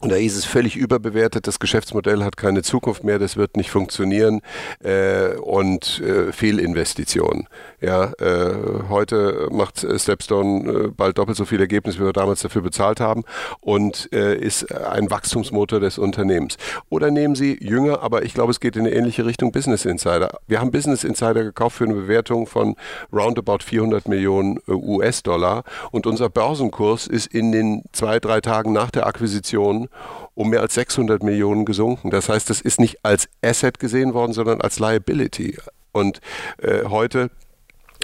[0.00, 3.70] und da hieß es völlig überbewertet, das Geschäftsmodell hat keine Zukunft mehr, das wird nicht
[3.70, 4.40] funktionieren
[4.82, 7.48] äh, und äh, Fehlinvestitionen.
[7.82, 12.62] Ja, äh, heute macht Stepstone äh, bald doppelt so viel Ergebnis, wie wir damals dafür
[12.62, 13.24] bezahlt haben
[13.60, 16.56] und äh, ist ein Wachstumsmotor des Unternehmens.
[16.88, 20.40] Oder nehmen Sie jünger, aber ich glaube, es geht in eine ähnliche Richtung Business Insider.
[20.46, 22.74] Wir haben Business Insider gekauft für eine Bewertung von
[23.12, 28.90] roundabout 400 Millionen äh, US-Dollar und unser Börsenkurs ist in den zwei, drei Tagen nach
[28.90, 29.89] der Akquisition
[30.34, 32.10] um mehr als 600 Millionen gesunken.
[32.10, 35.58] Das heißt, das ist nicht als Asset gesehen worden, sondern als Liability.
[35.92, 36.20] Und
[36.58, 37.30] äh, heute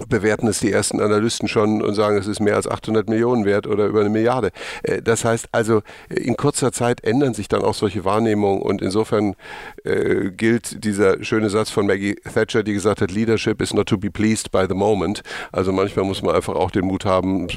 [0.09, 3.67] bewerten es die ersten Analysten schon und sagen, es ist mehr als 800 Millionen wert
[3.67, 4.51] oder über eine Milliarde.
[4.83, 9.35] Äh, das heißt also, in kurzer Zeit ändern sich dann auch solche Wahrnehmungen und insofern
[9.85, 13.97] äh, gilt dieser schöne Satz von Maggie Thatcher, die gesagt hat, Leadership is not to
[13.99, 15.23] be pleased by the moment.
[15.53, 17.49] Also manchmal muss man einfach auch den Mut haben,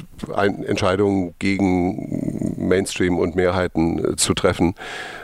[0.66, 4.74] Entscheidungen gegen Mainstream und Mehrheiten äh, zu treffen.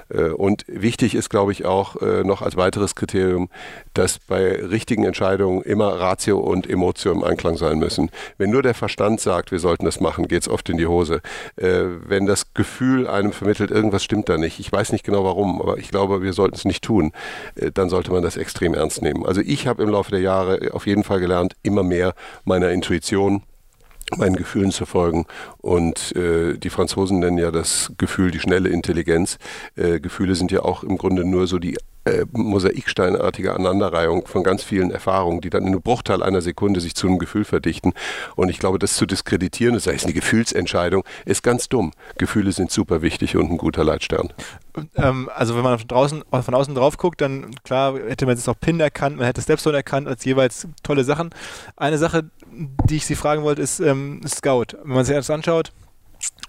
[0.09, 3.49] Äh, und wichtig ist, glaube ich, auch äh, noch als weiteres Kriterium,
[3.95, 8.11] dass bei richtigen Entscheidungen immer Ratio und Emotio im Einklang sein müssen.
[8.39, 11.21] Wenn nur der Verstand sagt, wir sollten das machen, geht es oft in die Hose.
[11.57, 15.61] Äh, wenn das Gefühl einem vermittelt, irgendwas stimmt da nicht, ich weiß nicht genau warum,
[15.61, 17.13] aber ich glaube, wir sollten es nicht tun,
[17.75, 19.25] dann sollte man das extrem ernst nehmen.
[19.27, 23.43] Also ich habe im Laufe der Jahre auf jeden Fall gelernt, immer mehr meiner Intuition
[24.17, 25.27] meinen Gefühlen zu folgen.
[25.59, 29.39] Und äh, die Franzosen nennen ja das Gefühl die schnelle Intelligenz.
[29.75, 31.77] Äh, Gefühle sind ja auch im Grunde nur so die
[32.07, 36.95] äh, mosaiksteinartige Aneinanderreihung von ganz vielen Erfahrungen, die dann in einem Bruchteil einer Sekunde sich
[36.95, 37.95] zu einem Gefühl verdichten.
[38.37, 41.91] Und ich glaube, das zu diskreditieren, das heißt eine Gefühlsentscheidung, ist ganz dumm.
[42.17, 44.33] Gefühle sind super wichtig und ein guter Leitstern.
[44.95, 48.49] Ähm, also wenn man von, draußen, von außen drauf guckt, dann klar hätte man jetzt
[48.49, 51.31] auch PIN erkannt, man hätte Stepstone erkannt als jeweils tolle Sachen.
[51.77, 54.77] Eine Sache, die ich Sie fragen wollte, ist ähm, Scout.
[54.83, 55.73] Wenn man sich das anschaut,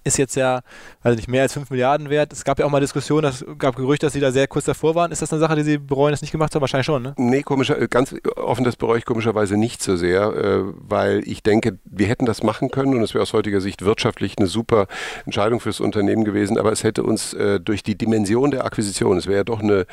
[0.07, 0.61] ist jetzt ja,
[1.03, 2.33] also nicht mehr als 5 Milliarden wert.
[2.33, 4.95] Es gab ja auch mal Diskussionen, es gab Gerüchte, dass sie da sehr kurz davor
[4.95, 5.11] waren.
[5.11, 6.61] Ist das eine Sache, die Sie bereuen, das nicht gemacht haben?
[6.61, 7.13] Wahrscheinlich schon, ne?
[7.17, 11.43] Nee, komischer, äh, ganz offen, das bereue ich komischerweise nicht so sehr, äh, weil ich
[11.43, 14.87] denke, wir hätten das machen können und es wäre aus heutiger Sicht wirtschaftlich eine super
[15.25, 19.27] Entscheidung fürs Unternehmen gewesen, aber es hätte uns äh, durch die Dimension der Akquisition, es
[19.27, 19.85] wäre ja doch eine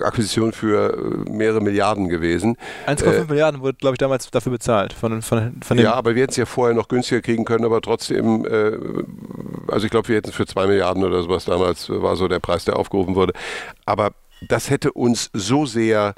[0.00, 2.56] Akquisition für mehrere Milliarden gewesen.
[2.86, 4.92] 1,5 Milliarden wurde, glaube ich, damals dafür bezahlt.
[4.92, 7.80] Von, von, von ja, aber wir hätten es ja vorher noch günstiger kriegen können, aber
[7.80, 9.04] trotzdem äh,
[9.68, 12.40] also ich glaube, wir hätten es für zwei Milliarden oder sowas damals, war so der
[12.40, 13.32] Preis, der aufgerufen wurde.
[13.86, 14.12] Aber
[14.46, 16.14] das hätte uns so sehr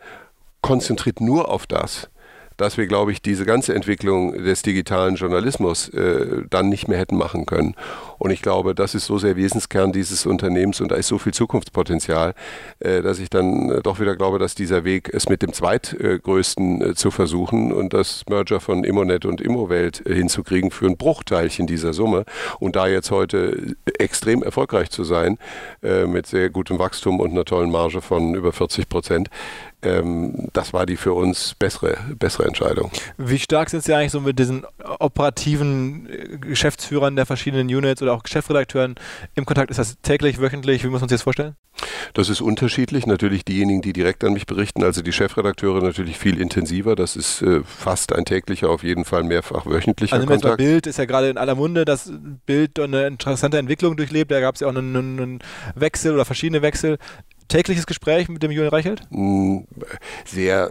[0.63, 2.09] konzentriert nur auf das,
[2.57, 7.17] dass wir, glaube ich, diese ganze Entwicklung des digitalen Journalismus äh, dann nicht mehr hätten
[7.17, 7.75] machen können.
[8.21, 11.33] Und ich glaube, das ist so sehr Wesenskern dieses Unternehmens und da ist so viel
[11.33, 12.35] Zukunftspotenzial,
[12.79, 16.83] äh, dass ich dann äh, doch wieder glaube, dass dieser Weg, es mit dem zweitgrößten
[16.83, 21.95] äh, zu versuchen und das Merger von Immonet und Immowelt hinzukriegen für ein Bruchteilchen dieser
[21.95, 22.27] Summe
[22.59, 25.39] und da jetzt heute extrem erfolgreich zu sein,
[25.81, 29.31] mit sehr gutem Wachstum und einer tollen Marge von über 40 Prozent,
[29.83, 32.91] ähm, das war die für uns bessere, bessere Entscheidung.
[33.17, 34.67] Wie stark sind Sie eigentlich so mit diesen
[34.99, 36.09] operativen
[36.41, 38.95] Geschäftsführern der verschiedenen Units oder auch Chefredakteuren
[39.35, 39.71] im Kontakt?
[39.71, 40.85] Ist das täglich, wöchentlich?
[40.85, 41.55] Wie muss man sich das vorstellen?
[42.15, 43.07] Das ist unterschiedlich.
[43.07, 46.97] Natürlich diejenigen, die direkt an mich berichten, also die Chefredakteure natürlich viel intensiver.
[46.97, 50.59] Das ist äh, fast ein täglicher, auf jeden Fall mehrfach wöchentlicher also Kontakt.
[50.59, 52.13] Bild ist ja gerade in aller Munde, das
[52.47, 54.31] Bild eine interessante Entwicklung durchlebt.
[54.31, 55.39] Da gab es ja auch einen, einen
[55.75, 56.99] Wechsel oder verschiedene Wechsel
[57.51, 59.03] tägliches Gespräch mit dem Julian Reichelt?
[59.11, 59.59] Mm,
[60.25, 60.71] sehr,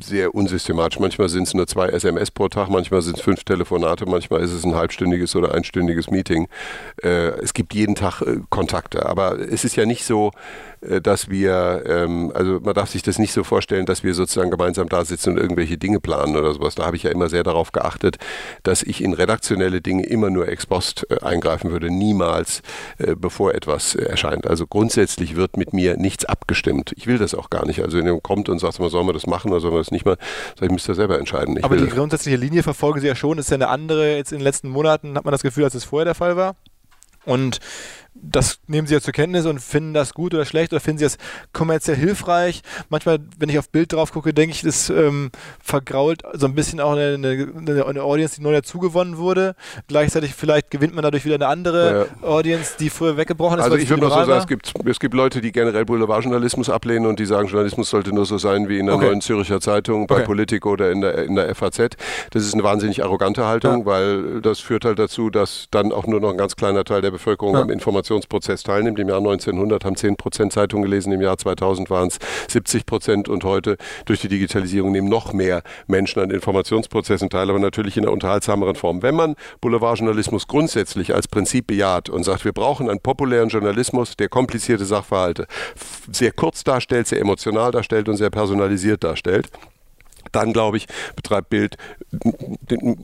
[0.00, 0.98] sehr unsystematisch.
[1.00, 4.52] Manchmal sind es nur zwei SMS pro Tag, manchmal sind es fünf Telefonate, manchmal ist
[4.52, 6.48] es ein halbstündiges oder einstündiges Meeting.
[7.02, 10.32] Äh, es gibt jeden Tag äh, Kontakte, aber es ist ja nicht so,
[10.80, 14.50] äh, dass wir, ähm, also man darf sich das nicht so vorstellen, dass wir sozusagen
[14.50, 16.74] gemeinsam da sitzen und irgendwelche Dinge planen oder sowas.
[16.74, 18.18] Da habe ich ja immer sehr darauf geachtet,
[18.64, 22.62] dass ich in redaktionelle Dinge immer nur ex post eingreifen würde, niemals
[23.16, 24.46] bevor etwas erscheint.
[24.46, 26.94] Also grundsätzlich wird mit mir nicht nichts abgestimmt.
[26.96, 27.82] Ich will das auch gar nicht.
[27.82, 30.06] Also wenn jemand kommt und sagt, sollen wir das machen oder sollen wir das nicht
[30.06, 30.16] mal,
[30.58, 31.58] sag ich, müsst ihr selber entscheiden.
[31.58, 34.16] Ich Aber die grundsätzliche Linie verfolgen Sie ja schon, ist ja eine andere.
[34.16, 36.56] Jetzt in den letzten Monaten hat man das Gefühl, als es vorher der Fall war.
[37.26, 37.58] Und
[38.22, 41.04] das nehmen sie ja zur Kenntnis und finden das gut oder schlecht oder finden sie
[41.04, 41.18] es
[41.52, 42.62] kommerziell hilfreich.
[42.88, 45.30] Manchmal, wenn ich auf Bild drauf gucke, denke ich, das ähm,
[45.62, 49.54] vergrault so ein bisschen auch eine, eine, eine, Audience, die neu dazugewonnen wurde.
[49.86, 52.26] Gleichzeitig vielleicht gewinnt man dadurch wieder eine andere ja.
[52.28, 53.64] Audience, die früher weggebrochen ist.
[53.64, 57.06] Also ich würde mal so sagen, es gibt, es gibt Leute, die generell Boulevardjournalismus ablehnen
[57.06, 59.06] und die sagen, Journalismus sollte nur so sein wie in der okay.
[59.06, 60.24] neuen Zürcher Zeitung, bei okay.
[60.24, 61.96] Politico oder in der, in der FAZ.
[62.30, 63.86] Das ist eine wahnsinnig arrogante Haltung, ja.
[63.86, 67.10] weil das führt halt dazu, dass dann auch nur noch ein ganz kleiner Teil der
[67.10, 67.62] Bevölkerung ja.
[67.62, 68.98] am Informations Transformationsprozess teilnimmt.
[68.98, 73.28] Im Jahr 1900 haben 10 Prozent Zeitung gelesen, im Jahr 2000 waren es 70 Prozent
[73.28, 78.04] und heute durch die Digitalisierung nehmen noch mehr Menschen an Informationsprozessen teil, aber natürlich in
[78.04, 79.02] einer unterhaltsameren Form.
[79.02, 84.28] Wenn man Boulevardjournalismus grundsätzlich als Prinzip bejaht und sagt, wir brauchen einen populären Journalismus, der
[84.28, 85.46] komplizierte Sachverhalte
[86.10, 89.50] sehr kurz darstellt, sehr emotional darstellt und sehr personalisiert darstellt,
[90.32, 91.76] dann glaube ich, betreibt Bild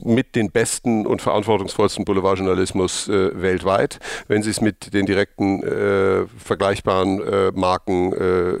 [0.03, 3.99] mit den besten und verantwortungsvollsten Boulevardjournalismus äh, weltweit.
[4.27, 8.57] Wenn Sie es mit den direkten äh, vergleichbaren äh, Marken äh, äh,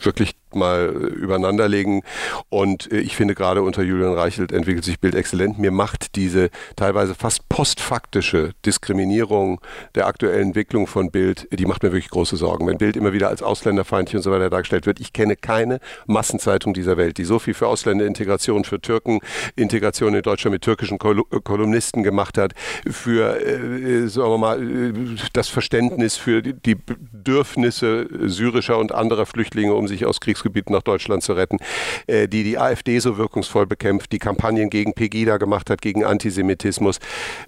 [0.00, 2.02] wirklich mal übereinanderlegen.
[2.48, 5.58] Und äh, ich finde gerade unter Julian Reichelt entwickelt sich Bild exzellent.
[5.58, 9.60] Mir macht diese teilweise fast postfaktische Diskriminierung
[9.94, 12.66] der aktuellen Entwicklung von Bild, die macht mir wirklich große Sorgen.
[12.68, 16.74] Wenn Bild immer wieder als ausländerfeindlich und so weiter dargestellt wird, ich kenne keine Massenzeitung
[16.74, 19.18] dieser Welt, die so viel für Ausländerintegration, für Türken,
[19.56, 22.52] Integration in Deutschland mit türkischen Kol Kolumnisten gemacht hat,
[22.86, 24.92] für, äh, sagen wir mal, äh,
[25.32, 30.82] das Verständnis für die Bedürfnisse syrischer und anderer Flüchtlinge, um sich aus Kriegs Kriegsgebieten nach
[30.82, 31.58] Deutschland zu retten,
[32.06, 36.98] äh, die die AfD so wirkungsvoll bekämpft, die Kampagnen gegen Pegida gemacht hat, gegen Antisemitismus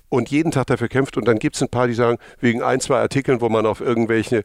[0.08, 1.16] und jeden Tag dafür kämpft.
[1.16, 3.80] Und dann gibt es ein paar, die sagen, wegen ein, zwei Artikeln, wo man auf
[3.80, 4.42] irgendwelche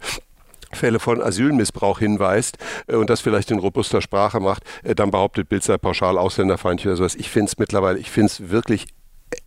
[0.74, 5.50] Fälle von Asylmissbrauch hinweist äh, und das vielleicht in robuster Sprache macht, äh, dann behauptet
[5.50, 7.16] Bild sei pauschal ausländerfeindlich oder sowas.
[7.16, 8.88] Ich finde es mittlerweile, ich finde es wirklich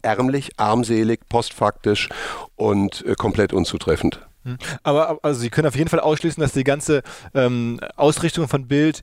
[0.01, 2.09] ärmlich, armselig, postfaktisch
[2.57, 4.21] und äh, komplett unzutreffend.
[4.45, 4.59] Hm.
[4.83, 7.03] Aber also Sie können auf jeden Fall ausschließen, dass die ganze
[7.35, 9.03] ähm, Ausrichtung von Bild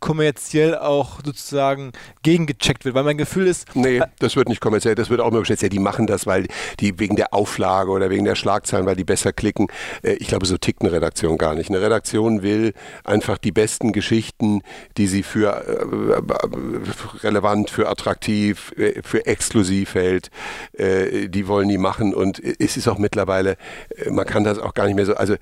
[0.00, 3.74] kommerziell auch sozusagen gegengecheckt wird, weil mein Gefühl ist.
[3.74, 5.62] Nee, äh, das wird nicht kommerziell, das wird auch immer geschätzt.
[5.62, 6.46] Ja, die machen das, weil
[6.80, 9.66] die wegen der Auflage oder wegen der Schlagzeilen, weil die besser klicken.
[10.02, 11.70] Äh, ich glaube, so tickt eine Redaktion gar nicht.
[11.70, 12.72] Eine Redaktion will
[13.04, 14.62] einfach die besten Geschichten,
[14.96, 20.30] die sie für äh, relevant, für attraktiv, äh, für exklusiv hält,
[20.74, 22.14] äh, die wollen die machen.
[22.14, 23.56] Und es ist auch mittlerweile,
[23.96, 25.14] äh, man kann das auch gar nicht mehr so.
[25.14, 25.34] Also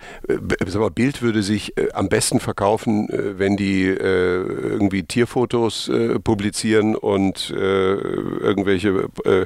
[0.67, 5.89] sag mal, Bild würde sich äh, am besten verkaufen, äh, wenn die äh, irgendwie Tierfotos
[5.89, 9.45] äh, publizieren und äh, irgendwelche äh,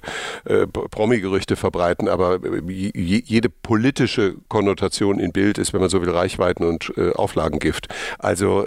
[0.66, 2.08] Promi-Gerüchte verbreiten.
[2.08, 7.88] Aber jede politische Konnotation in Bild ist, wenn man so will, Reichweiten und Auflagengift.
[8.18, 8.66] Also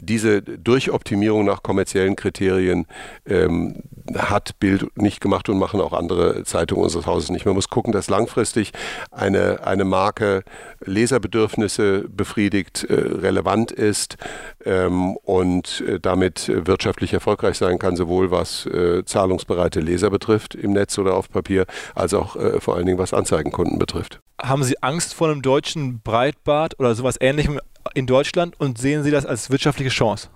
[0.00, 2.86] diese Durchoptimierung nach kommerziellen Kriterien
[3.26, 3.82] ähm,
[4.16, 7.46] hat Bild nicht gemacht und machen auch andere Zeitungen unseres Hauses nicht.
[7.46, 8.72] Man muss gucken, dass langfristig
[9.10, 10.42] eine, eine Marke
[10.84, 14.16] Leserbedürfnisse befriedigt, äh, relevant ist
[14.64, 20.72] ähm, und äh, damit wirtschaftlich erfolgreich sein kann, sowohl was äh, zahlungsbereite Leser betrifft im
[20.72, 24.20] Netz oder auf Papier, als auch vor allen Dingen was Anzeigenkunden betrifft.
[24.40, 27.60] Haben Sie Angst vor einem deutschen Breitbart oder sowas ähnlichem
[27.94, 30.28] in Deutschland und sehen Sie das als wirtschaftliche Chance?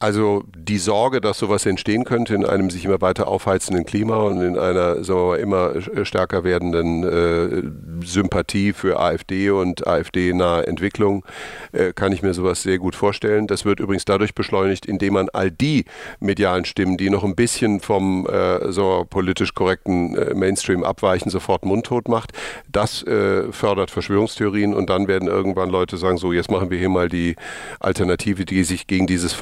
[0.00, 4.40] Also die Sorge, dass sowas entstehen könnte in einem sich immer weiter aufheizenden Klima und
[4.40, 11.24] in einer sagen wir mal, immer stärker werdenden äh, Sympathie für AfD und AfD-nahe Entwicklung
[11.72, 13.48] äh, kann ich mir sowas sehr gut vorstellen.
[13.48, 15.84] Das wird übrigens dadurch beschleunigt, indem man all die
[16.20, 21.64] medialen Stimmen, die noch ein bisschen vom äh, so politisch korrekten äh, Mainstream abweichen, sofort
[21.64, 22.30] mundtot macht.
[22.70, 26.88] Das äh, fördert Verschwörungstheorien und dann werden irgendwann Leute sagen, so jetzt machen wir hier
[26.88, 27.34] mal die
[27.80, 29.32] Alternative, die sich gegen dieses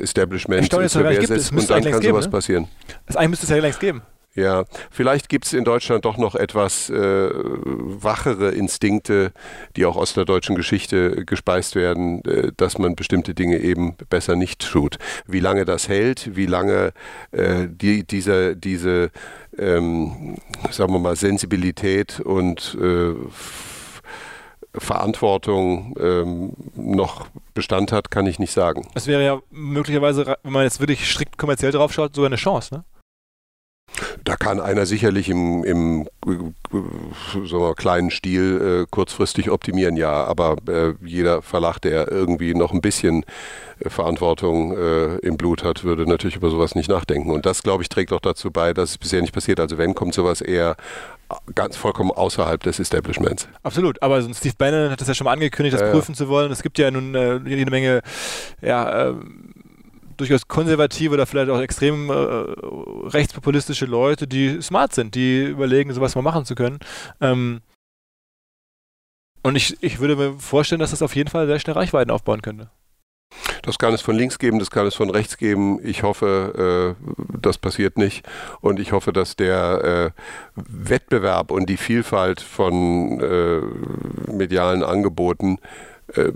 [0.00, 2.30] Verschwörungsestablishment zur Wehr setzt und dann kann sowas ne?
[2.30, 2.68] passieren.
[3.06, 4.02] Das eigentlich müsste es ja längst geben.
[4.36, 9.32] Ja, vielleicht gibt es in Deutschland doch noch etwas äh, wachere Instinkte,
[9.74, 14.36] die auch aus der deutschen Geschichte gespeist werden, äh, dass man bestimmte Dinge eben besser
[14.36, 14.98] nicht tut.
[15.26, 16.92] Wie lange das hält, wie lange
[17.32, 19.10] äh, die, diese, diese
[19.58, 20.36] ähm,
[20.70, 23.14] sagen wir mal, Sensibilität und äh,
[24.74, 28.86] Verantwortung ähm, noch Bestand hat, kann ich nicht sagen.
[28.94, 32.74] Es wäre ja möglicherweise, wenn man jetzt wirklich strikt kommerziell drauf schaut, sogar eine Chance,
[32.74, 32.84] ne?
[34.24, 36.08] Da kann einer sicherlich im, im
[37.44, 42.80] so kleinen Stil äh, kurzfristig optimieren, ja, aber äh, jeder Verlag, der irgendwie noch ein
[42.80, 43.24] bisschen
[43.80, 47.30] äh, Verantwortung äh, im Blut hat, würde natürlich über sowas nicht nachdenken.
[47.30, 49.58] Und das, glaube ich, trägt auch dazu bei, dass es bisher nicht passiert.
[49.58, 50.76] Also wenn, kommt sowas eher
[51.54, 53.48] ganz vollkommen außerhalb des Establishments.
[53.62, 56.50] Absolut, aber Steve Bannon hat das ja schon mal angekündigt, das prüfen zu wollen.
[56.50, 58.02] Es gibt ja nun äh, jede Menge
[58.62, 59.52] ja, ähm,
[60.16, 66.14] durchaus konservative oder vielleicht auch extrem äh, rechtspopulistische Leute, die smart sind, die überlegen, sowas
[66.14, 66.78] mal machen zu können.
[67.20, 67.60] Ähm,
[69.42, 72.42] und ich, ich würde mir vorstellen, dass das auf jeden Fall sehr schnell Reichweiten aufbauen
[72.42, 72.70] könnte.
[73.62, 75.78] Das kann es von links geben, das kann es von rechts geben.
[75.84, 78.26] Ich hoffe, äh, das passiert nicht.
[78.60, 80.20] Und ich hoffe, dass der äh,
[80.56, 85.58] Wettbewerb und die Vielfalt von äh, medialen Angeboten
[86.14, 86.32] äh,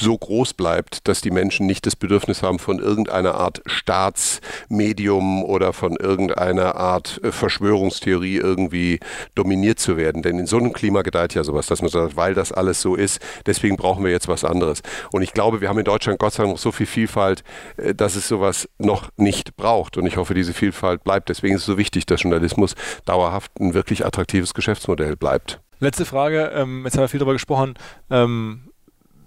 [0.00, 5.72] so groß bleibt, dass die Menschen nicht das Bedürfnis haben, von irgendeiner Art Staatsmedium oder
[5.72, 9.00] von irgendeiner Art äh, Verschwörungstheorie irgendwie
[9.34, 10.22] dominiert zu werden.
[10.22, 12.94] Denn in so einem Klima gedeiht ja sowas, dass man sagt, weil das alles so
[12.94, 14.82] ist, deswegen brauchen wir jetzt was anderes.
[15.12, 17.44] Und ich glaube, wir haben in Deutschland Gott sei Dank noch so viel Vielfalt,
[17.76, 19.96] äh, dass es sowas noch nicht braucht.
[19.96, 21.28] Und ich hoffe, diese Vielfalt bleibt.
[21.28, 22.74] Deswegen ist es so wichtig, dass Journalismus
[23.04, 25.60] dauerhaft ein wirklich attraktives Geschäftsmodell bleibt.
[25.82, 27.74] Letzte Frage, ähm, jetzt haben wir viel darüber gesprochen.
[28.10, 28.69] Ähm,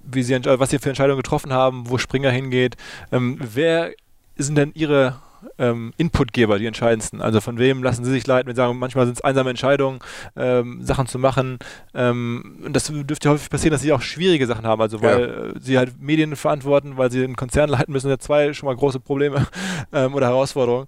[0.04, 2.76] wie sie, was sie für Entscheidungen getroffen haben, wo Springer hingeht.
[3.12, 3.92] Ähm, wer
[4.36, 5.16] sind denn Ihre
[5.58, 7.22] ähm, Inputgeber, die entscheidendsten?
[7.22, 8.48] Also von wem lassen Sie sich leiten?
[8.48, 10.00] Wir sagen, manchmal sind es einsame Entscheidungen,
[10.36, 11.60] ähm, Sachen zu machen.
[11.94, 14.82] Ähm, und das dürfte häufig passieren, dass Sie auch schwierige Sachen haben.
[14.82, 15.28] Also weil ja.
[15.28, 18.04] Äh, Sie halt Medien verantworten, weil Sie einen Konzern leiten müssen.
[18.04, 19.48] Sind ja zwei schon mal große Probleme
[19.94, 20.88] ähm, oder Herausforderungen.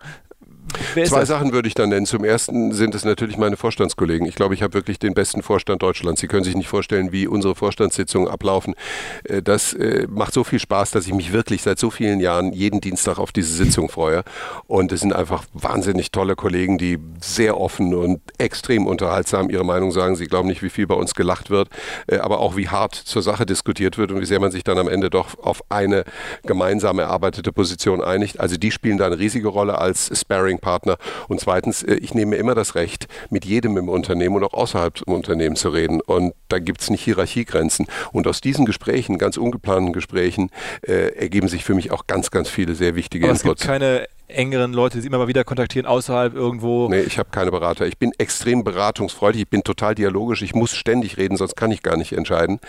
[1.05, 2.05] Zwei Sachen würde ich dann nennen.
[2.05, 4.27] Zum ersten sind es natürlich meine Vorstandskollegen.
[4.27, 6.21] Ich glaube, ich habe wirklich den besten Vorstand Deutschlands.
[6.21, 8.75] Sie können sich nicht vorstellen, wie unsere Vorstandssitzungen ablaufen.
[9.23, 12.53] Äh, das äh, macht so viel Spaß, dass ich mich wirklich seit so vielen Jahren
[12.53, 14.23] jeden Dienstag auf diese Sitzung freue.
[14.67, 19.91] Und es sind einfach wahnsinnig tolle Kollegen, die sehr offen und extrem unterhaltsam ihre Meinung
[19.91, 20.15] sagen.
[20.15, 21.69] Sie glauben nicht, wie viel bei uns gelacht wird,
[22.07, 24.77] äh, aber auch wie hart zur Sache diskutiert wird und wie sehr man sich dann
[24.77, 26.03] am Ende doch auf eine
[26.43, 28.39] gemeinsam erarbeitete Position einigt.
[28.39, 30.97] Also die spielen da eine riesige Rolle als Sparring Partner.
[31.27, 34.53] Und zweitens, äh, ich nehme mir immer das Recht, mit jedem im Unternehmen und auch
[34.53, 36.01] außerhalb im Unternehmen zu reden.
[36.01, 37.87] Und da gibt es nicht Hierarchiegrenzen.
[38.11, 40.49] Und aus diesen Gesprächen, ganz ungeplanten Gesprächen,
[40.81, 43.61] äh, ergeben sich für mich auch ganz, ganz viele sehr wichtige Aber Inputs.
[43.61, 46.89] Es gibt keine engeren Leute, die Sie immer mal wieder kontaktieren, außerhalb irgendwo?
[46.89, 47.85] Nee, ich habe keine Berater.
[47.85, 51.83] Ich bin extrem beratungsfreudig, ich bin total dialogisch, ich muss ständig reden, sonst kann ich
[51.83, 52.59] gar nicht entscheiden.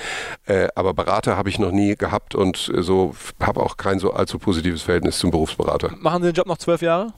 [0.47, 4.39] Äh, aber Berater habe ich noch nie gehabt und so habe auch kein so allzu
[4.39, 5.93] positives Verhältnis zum Berufsberater.
[5.99, 7.13] Machen Sie den Job noch zwölf Jahre?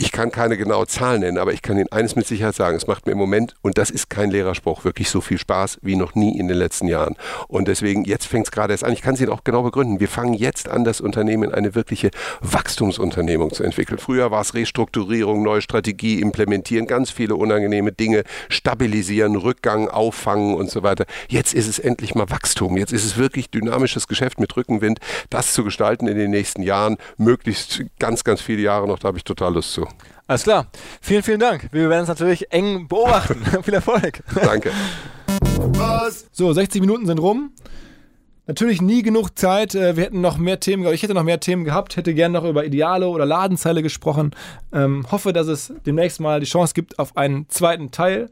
[0.00, 2.76] Ich kann keine genaue Zahl nennen, aber ich kann Ihnen eines mit Sicherheit sagen.
[2.76, 5.96] Es macht mir im Moment, und das ist kein Lehrerspruch, wirklich so viel Spaß wie
[5.96, 7.16] noch nie in den letzten Jahren.
[7.48, 8.92] Und deswegen, jetzt fängt es gerade erst an.
[8.92, 9.98] Ich kann es Ihnen auch genau begründen.
[9.98, 13.98] Wir fangen jetzt an, das Unternehmen in eine wirkliche Wachstumsunternehmung zu entwickeln.
[13.98, 20.70] Früher war es Restrukturierung, neue Strategie implementieren, ganz viele unangenehme Dinge, stabilisieren, Rückgang auffangen und
[20.70, 21.06] so weiter.
[21.28, 22.76] Jetzt ist es endlich mal Wachstum.
[22.76, 26.98] Jetzt ist es wirklich dynamisches Geschäft mit Rückenwind, das zu gestalten in den nächsten Jahren,
[27.16, 29.00] möglichst ganz, ganz viele Jahre noch.
[29.00, 29.87] Da habe ich total Lust zu.
[30.26, 30.66] Alles klar.
[31.00, 31.68] Vielen, vielen Dank.
[31.72, 33.44] Wir werden es natürlich eng beobachten.
[33.62, 34.22] Viel Erfolg.
[34.34, 34.72] Danke.
[36.32, 37.52] So, 60 Minuten sind rum.
[38.46, 39.74] Natürlich nie genug Zeit.
[39.74, 42.48] Äh, wir hätten noch mehr Themen, ich hätte noch mehr Themen gehabt, hätte gerne noch
[42.48, 44.30] über Ideale oder Ladenzeile gesprochen.
[44.72, 48.30] Ähm, hoffe, dass es demnächst mal die Chance gibt auf einen zweiten Teil.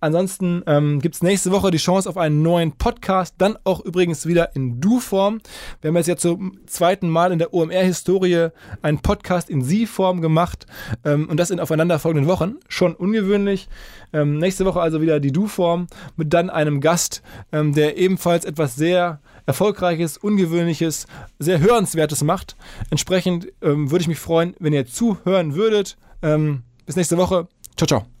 [0.00, 4.26] Ansonsten ähm, gibt es nächste Woche die Chance auf einen neuen Podcast, dann auch übrigens
[4.26, 5.40] wieder in Du-Form.
[5.80, 8.48] Wir haben jetzt ja zum zweiten Mal in der OMR-Historie
[8.82, 10.66] einen Podcast in Sie-Form gemacht
[11.04, 12.56] ähm, und das in aufeinanderfolgenden Wochen.
[12.68, 13.68] Schon ungewöhnlich.
[14.12, 15.86] Ähm, nächste Woche also wieder die Du-Form
[16.16, 17.22] mit dann einem Gast,
[17.52, 21.06] ähm, der ebenfalls etwas sehr Erfolgreiches, Ungewöhnliches,
[21.38, 22.56] sehr Hörenswertes macht.
[22.90, 25.96] Entsprechend ähm, würde ich mich freuen, wenn ihr zuhören würdet.
[26.22, 27.48] Ähm, bis nächste Woche.
[27.76, 28.19] Ciao, ciao.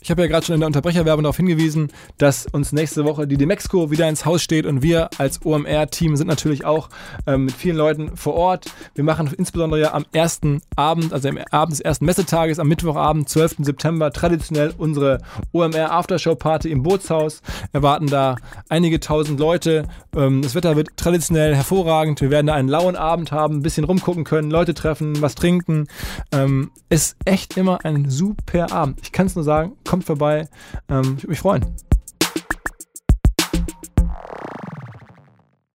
[0.00, 1.88] Ich habe ja gerade schon in der Unterbrecherwerbung darauf hingewiesen,
[2.18, 6.28] dass uns nächste Woche die Demexco wieder ins Haus steht und wir als OMR-Team sind
[6.28, 6.88] natürlich auch
[7.26, 8.66] ähm, mit vielen Leuten vor Ort.
[8.94, 13.28] Wir machen insbesondere ja am ersten Abend, also am Abend des ersten Messetages, am Mittwochabend,
[13.28, 13.56] 12.
[13.60, 15.18] September, traditionell unsere
[15.52, 17.42] OMR Aftershow-Party im Bootshaus.
[17.72, 18.36] Erwarten da
[18.68, 19.88] einige tausend Leute.
[20.14, 22.20] Ähm, das Wetter wird traditionell hervorragend.
[22.20, 25.88] Wir werden da einen lauen Abend haben, ein bisschen rumgucken können, Leute treffen, was trinken.
[26.30, 29.00] Ähm, ist echt immer ein super Abend.
[29.02, 30.48] Ich kann es nur sagen, kommt vorbei.
[30.88, 31.64] Ähm, ich würde mich freuen.